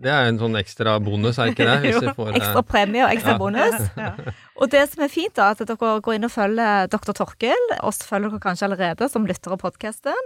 det 0.03 0.11
er 0.11 0.27
en 0.27 0.39
sånn 0.41 0.59
ekstra 0.59 0.97
bonus, 0.99 1.39
er 1.39 1.53
ikke 1.53 1.63
det? 1.69 1.77
Hvis 1.87 2.01
jo, 2.03 2.13
får, 2.17 2.33
eh, 2.33 2.41
Ekstra 2.41 2.63
premie 2.67 3.05
og 3.07 3.13
ekstra 3.15 3.37
bonus. 3.39 3.79
Ja. 3.97 4.11
Og 4.59 4.69
det 4.73 4.83
som 4.91 5.03
er 5.05 5.13
fint, 5.13 5.35
da, 5.37 5.51
at 5.53 5.59
dere 5.63 5.77
går 6.01 6.15
inn 6.17 6.25
og 6.27 6.31
følger 6.33 6.87
Dr. 6.91 7.13
Torkel. 7.13 7.67
Oss 7.85 7.99
følger 8.03 8.33
dere 8.33 8.43
kanskje 8.43 8.67
allerede 8.67 9.07
som 9.09 9.25
lytter 9.29 9.53
av 9.55 9.59
podkasten. 9.61 10.17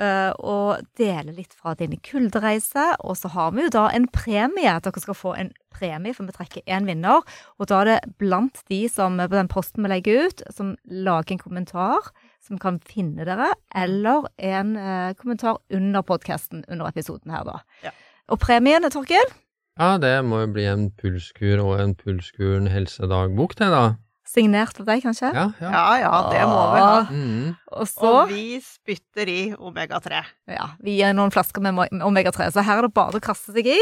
Eh, 0.00 0.30
og 0.38 0.84
dele 0.98 1.34
litt 1.36 1.54
fra 1.56 1.74
din 1.78 1.96
kuldereise. 2.04 2.94
Og 3.02 3.18
så 3.18 3.30
har 3.34 3.52
vi 3.56 3.66
jo 3.66 3.74
da 3.74 3.88
en 3.94 4.08
premie. 4.14 4.76
Dere 4.84 5.02
skal 5.04 5.18
få 5.18 5.34
en 5.38 5.52
premie, 5.74 6.14
for 6.16 6.28
vi 6.28 6.36
trekker 6.36 6.64
én 6.70 6.88
vinner. 6.88 7.26
Og 7.58 7.70
da 7.70 7.82
er 7.82 7.90
det 7.92 7.98
blant 8.22 8.62
de 8.70 8.84
som 8.92 9.18
på 9.20 9.34
den 9.34 9.50
posten 9.52 9.84
vi 9.84 9.92
legger 9.92 10.28
ut, 10.28 10.44
som 10.54 10.76
lager 10.86 11.36
en 11.36 11.42
kommentar 11.42 12.12
som 12.48 12.60
kan 12.60 12.78
finne 12.86 13.26
dere, 13.28 13.50
eller 13.76 14.30
en 14.40 14.76
eh, 14.78 15.12
kommentar 15.18 15.58
under 15.74 16.04
podkasten 16.06 16.64
under 16.68 16.88
episoden 16.88 17.34
her, 17.34 17.44
da. 17.44 17.60
Ja. 17.84 17.92
Og 18.32 18.40
premien, 18.40 18.86
Torkil? 18.92 19.34
Ja, 19.78 19.94
det 20.00 20.16
må 20.26 20.42
jo 20.42 20.52
bli 20.56 20.64
en 20.66 20.88
pulskur 20.98 21.60
og 21.62 21.78
en 21.82 21.94
pulskuren 21.98 22.66
helsedagbok, 22.70 23.54
det, 23.60 23.68
da. 23.74 23.84
Signert 24.28 24.76
av 24.82 24.84
deg, 24.90 25.00
kanskje? 25.06 25.30
Ja, 25.32 25.46
ja. 25.62 25.70
Ja 25.72 25.84
ja, 26.02 26.12
det 26.34 26.42
må 26.50 26.60
vi 26.74 26.80
ha. 26.84 26.96
Mm. 27.08 27.54
Og 27.72 27.88
så 27.88 28.10
Og 28.10 28.32
vi 28.32 28.58
spytter 28.60 29.30
i 29.32 29.38
omega-3. 29.56 30.20
Ja, 30.52 30.66
vi 30.84 30.98
gir 30.98 31.14
noen 31.16 31.32
flasker 31.32 31.64
med 31.64 31.78
omega-3, 32.04 32.50
så 32.52 32.64
her 32.66 32.82
er 32.82 32.88
det 32.88 32.92
bare 32.98 33.16
å 33.16 33.24
kaste 33.24 33.54
seg 33.56 33.70
i. 33.72 33.78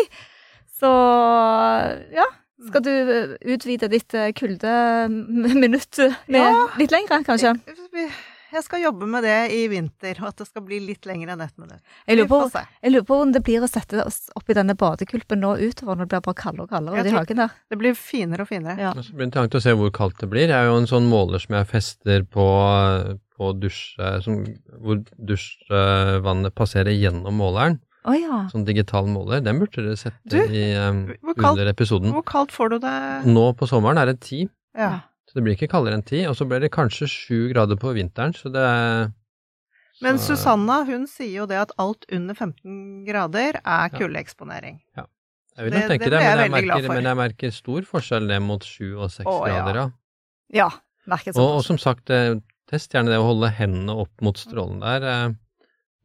Så 0.77 0.87
ja, 2.15 2.29
skal 2.69 2.85
du 2.87 2.93
eh, 2.93 3.35
utvide 3.57 3.89
ditt 3.91 4.15
eh, 4.15 4.31
kuldeminutt 4.37 5.99
Ja. 6.31 6.49
litt 6.79 6.95
lengre, 6.95 7.23
kanskje? 7.27 7.57
Jeg 8.53 8.63
skal 8.63 8.83
jobbe 8.85 9.07
med 9.11 9.25
det 9.27 9.37
i 9.53 9.63
vinter, 9.69 10.19
og 10.23 10.29
at 10.29 10.37
det 10.43 10.47
skal 10.47 10.63
bli 10.63 10.79
litt 10.87 11.07
lenger 11.09 11.33
enn 11.35 11.41
ett 11.43 11.57
minutt. 11.59 11.81
Jeg 12.07 12.19
lurer, 12.21 12.29
på, 12.31 12.63
jeg 12.83 12.93
lurer 12.93 13.07
på 13.09 13.19
om 13.25 13.33
det 13.35 13.43
blir 13.47 13.65
å 13.65 13.69
sette 13.71 14.05
oss 14.05 14.31
oppi 14.39 14.55
denne 14.55 14.77
badekulpen 14.79 15.41
nå 15.43 15.57
utover 15.59 15.97
når 15.99 16.07
det 16.07 16.13
blir 16.15 16.25
bare 16.29 16.39
kaldere 16.41 16.67
og 16.67 16.71
kaldere 16.71 17.01
ute 17.03 17.11
i 17.11 17.17
hagen 17.17 17.41
der. 17.43 17.57
Det 17.73 17.79
blir 17.81 17.95
finere 17.99 18.47
og 18.47 18.51
finere. 18.53 18.79
Ja. 18.81 18.93
Det 18.95 19.05
så 19.09 19.17
blir 19.19 19.27
interessant 19.27 19.59
å 19.59 19.63
se 19.67 19.75
hvor 19.81 19.91
kaldt 19.97 20.21
det 20.23 20.29
blir. 20.31 20.47
Jeg 20.47 20.55
har 20.57 20.71
jo 20.71 20.77
en 20.79 20.87
sånn 20.91 21.09
måler 21.11 21.43
som 21.43 21.59
jeg 21.59 21.69
fester 21.73 22.23
på, 22.37 22.47
på 23.37 23.51
dusje, 23.59 24.13
som, 24.25 24.39
hvor 24.85 25.03
dusjvannet 25.19 26.55
passerer 26.57 26.95
gjennom 26.97 27.37
måleren. 27.41 27.81
Å 28.07 28.15
ja. 28.15 28.45
Sånn 28.53 28.63
digital 28.69 29.09
måler. 29.11 29.41
Den 29.43 29.59
burde 29.59 29.83
dere 29.83 29.99
sette 29.99 30.31
Du, 30.31 30.39
i 30.39 30.69
um, 30.79 31.09
kaldt- 31.35 31.57
under 31.57 31.73
episoden. 31.73 32.13
Hvor 32.15 32.23
kaldt 32.29 32.55
får 32.55 32.77
du 32.77 32.79
det? 32.85 32.95
Nå 33.27 33.49
på 33.59 33.67
sommeren 33.67 33.99
er 33.99 34.13
det 34.13 34.21
ti, 34.23 34.45
Ja. 34.79 35.01
Så 35.37 35.39
det 35.39 35.45
blir 35.45 35.57
ikke 35.59 35.69
kaldere 35.69 35.99
enn 35.99 36.05
ti. 36.07 36.23
Og 36.27 36.33
så 36.39 36.47
blir 36.49 36.61
det 36.65 36.71
kanskje 36.73 37.05
sju 37.13 37.51
grader 37.53 37.77
på 37.77 37.93
vinteren, 37.93 38.33
så 38.33 38.49
det 38.53 38.63
er 38.65 39.13
Men 40.01 40.17
Susanna 40.21 40.85
hun 40.89 41.07
sier 41.07 41.43
jo 41.43 41.47
det 41.47 41.57
at 41.57 41.71
alt 41.81 42.05
under 42.13 42.35
15 42.35 43.05
grader 43.07 43.61
er 43.65 43.89
kuldeeksponering. 43.93 44.81
Jeg 44.97 45.65
vil 45.65 45.71
Det- 45.73 45.81
nok 45.81 45.91
tenke 45.91 46.05
det 46.05 46.11
det, 46.11 46.19
ble 46.21 46.21
men, 46.21 46.37
jeg 46.37 46.51
jeg 46.53 46.53
merker, 46.53 46.89
men 46.95 47.05
jeg 47.05 47.17
merker 47.17 47.53
stor 47.53 47.83
forskjell 47.83 48.27
ned 48.27 48.43
mot 48.43 48.63
sju 48.65 48.99
og 49.01 49.11
seks 49.11 49.25
grader. 49.25 49.75
Ja. 49.75 49.91
Ja. 50.53 50.71
Merket 51.07 51.37
Og, 51.37 51.49
og 51.59 51.63
sånn. 51.63 51.65
som 51.65 51.79
sagt, 51.79 52.11
eh, 52.11 52.35
test 52.69 52.91
gjerne 52.93 53.07
det 53.09 53.19
å 53.21 53.25
holde 53.25 53.51
hendene 53.53 53.95
opp 53.97 54.21
mot 54.21 54.37
strålen 54.37 54.81
der. 54.81 55.03
eh, 55.03 55.35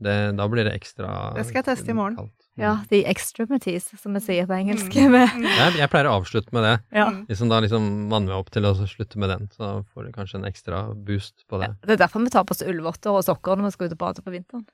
Det, 0.02 0.36
da 0.36 0.48
blir 0.48 0.64
det 0.64 0.74
ekstra 0.82 1.36
Det 1.36 1.46
skal 1.46 1.62
jeg 1.62 1.66
teste 1.78 1.90
i 1.90 1.94
morgen. 1.94 2.16
kaldt. 2.16 2.41
Ja, 2.62 2.76
the 2.92 3.00
extremities, 3.10 3.88
som 4.02 4.14
vi 4.14 4.22
sier 4.24 4.46
på 4.50 4.54
engelsk. 4.54 4.94
Mm. 4.94 5.12
Med, 5.16 5.46
Jeg, 5.50 5.74
jeg 5.80 5.90
pleier 5.92 6.10
å 6.12 6.14
avslutte 6.20 6.54
med 6.56 6.64
det. 6.68 6.74
ja. 6.94 7.08
Mm. 7.12 7.24
Liksom 7.32 7.50
da 7.52 7.60
liksom 7.66 7.88
vanner 8.12 8.32
meg 8.32 8.38
opp 8.38 8.52
til 8.54 8.68
å 8.70 8.76
slutte 8.78 9.18
med 9.22 9.32
den, 9.34 9.50
så 9.58 9.72
får 9.94 10.08
du 10.08 10.12
kanskje 10.16 10.38
en 10.40 10.46
ekstra 10.50 10.84
boost 10.94 11.44
på 11.50 11.60
det. 11.62 11.72
Det 11.86 11.96
er 11.98 12.02
derfor 12.04 12.22
vi 12.24 12.32
tar 12.34 12.46
på 12.46 12.54
oss 12.56 12.62
ullvotter 12.66 13.12
og 13.18 13.26
sokker 13.26 13.58
når 13.60 13.72
vi 13.72 13.74
skal 13.76 13.90
ut 13.90 13.96
og 13.98 14.02
bade 14.06 14.24
på 14.26 14.34
vinteren. 14.36 14.66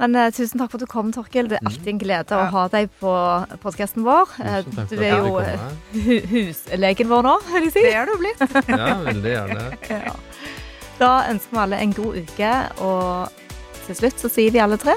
Men 0.00 0.16
uh, 0.16 0.30
tusen 0.32 0.56
takk 0.62 0.72
for 0.72 0.80
at 0.80 0.86
du 0.86 0.90
kom, 0.90 1.10
Torkil. 1.12 1.50
Det 1.52 1.58
er 1.60 1.66
alltid 1.68 1.90
en 1.92 2.00
glede 2.00 2.36
å 2.40 2.46
ha 2.54 2.62
deg 2.72 2.88
på 3.02 3.12
podkasten 3.60 4.06
vår. 4.06 4.32
Eh, 4.40 4.64
Du 4.88 4.96
er 5.04 5.18
jo 5.20 5.34
eh, 5.44 5.66
hu 5.92 6.14
huslegen 6.32 7.10
vår 7.10 7.26
nå, 7.26 7.34
vil 7.50 7.66
jeg 7.68 7.74
si. 7.76 7.82
Det 7.84 7.94
er 8.00 8.08
du 8.08 8.16
blitt. 8.22 8.40
Ja, 8.80 8.94
veldig 9.04 9.34
gjerne. 9.36 9.68
Ja. 10.08 10.14
Da 11.00 11.10
ønsker 11.30 11.52
vi 11.56 11.60
alle 11.66 11.78
en 11.84 11.92
god 11.96 12.16
uke, 12.24 12.48
og 12.84 13.84
til 13.86 13.96
slutt 14.02 14.20
så 14.20 14.28
sier 14.32 14.52
vi 14.52 14.60
alle 14.60 14.76
tre 14.80 14.96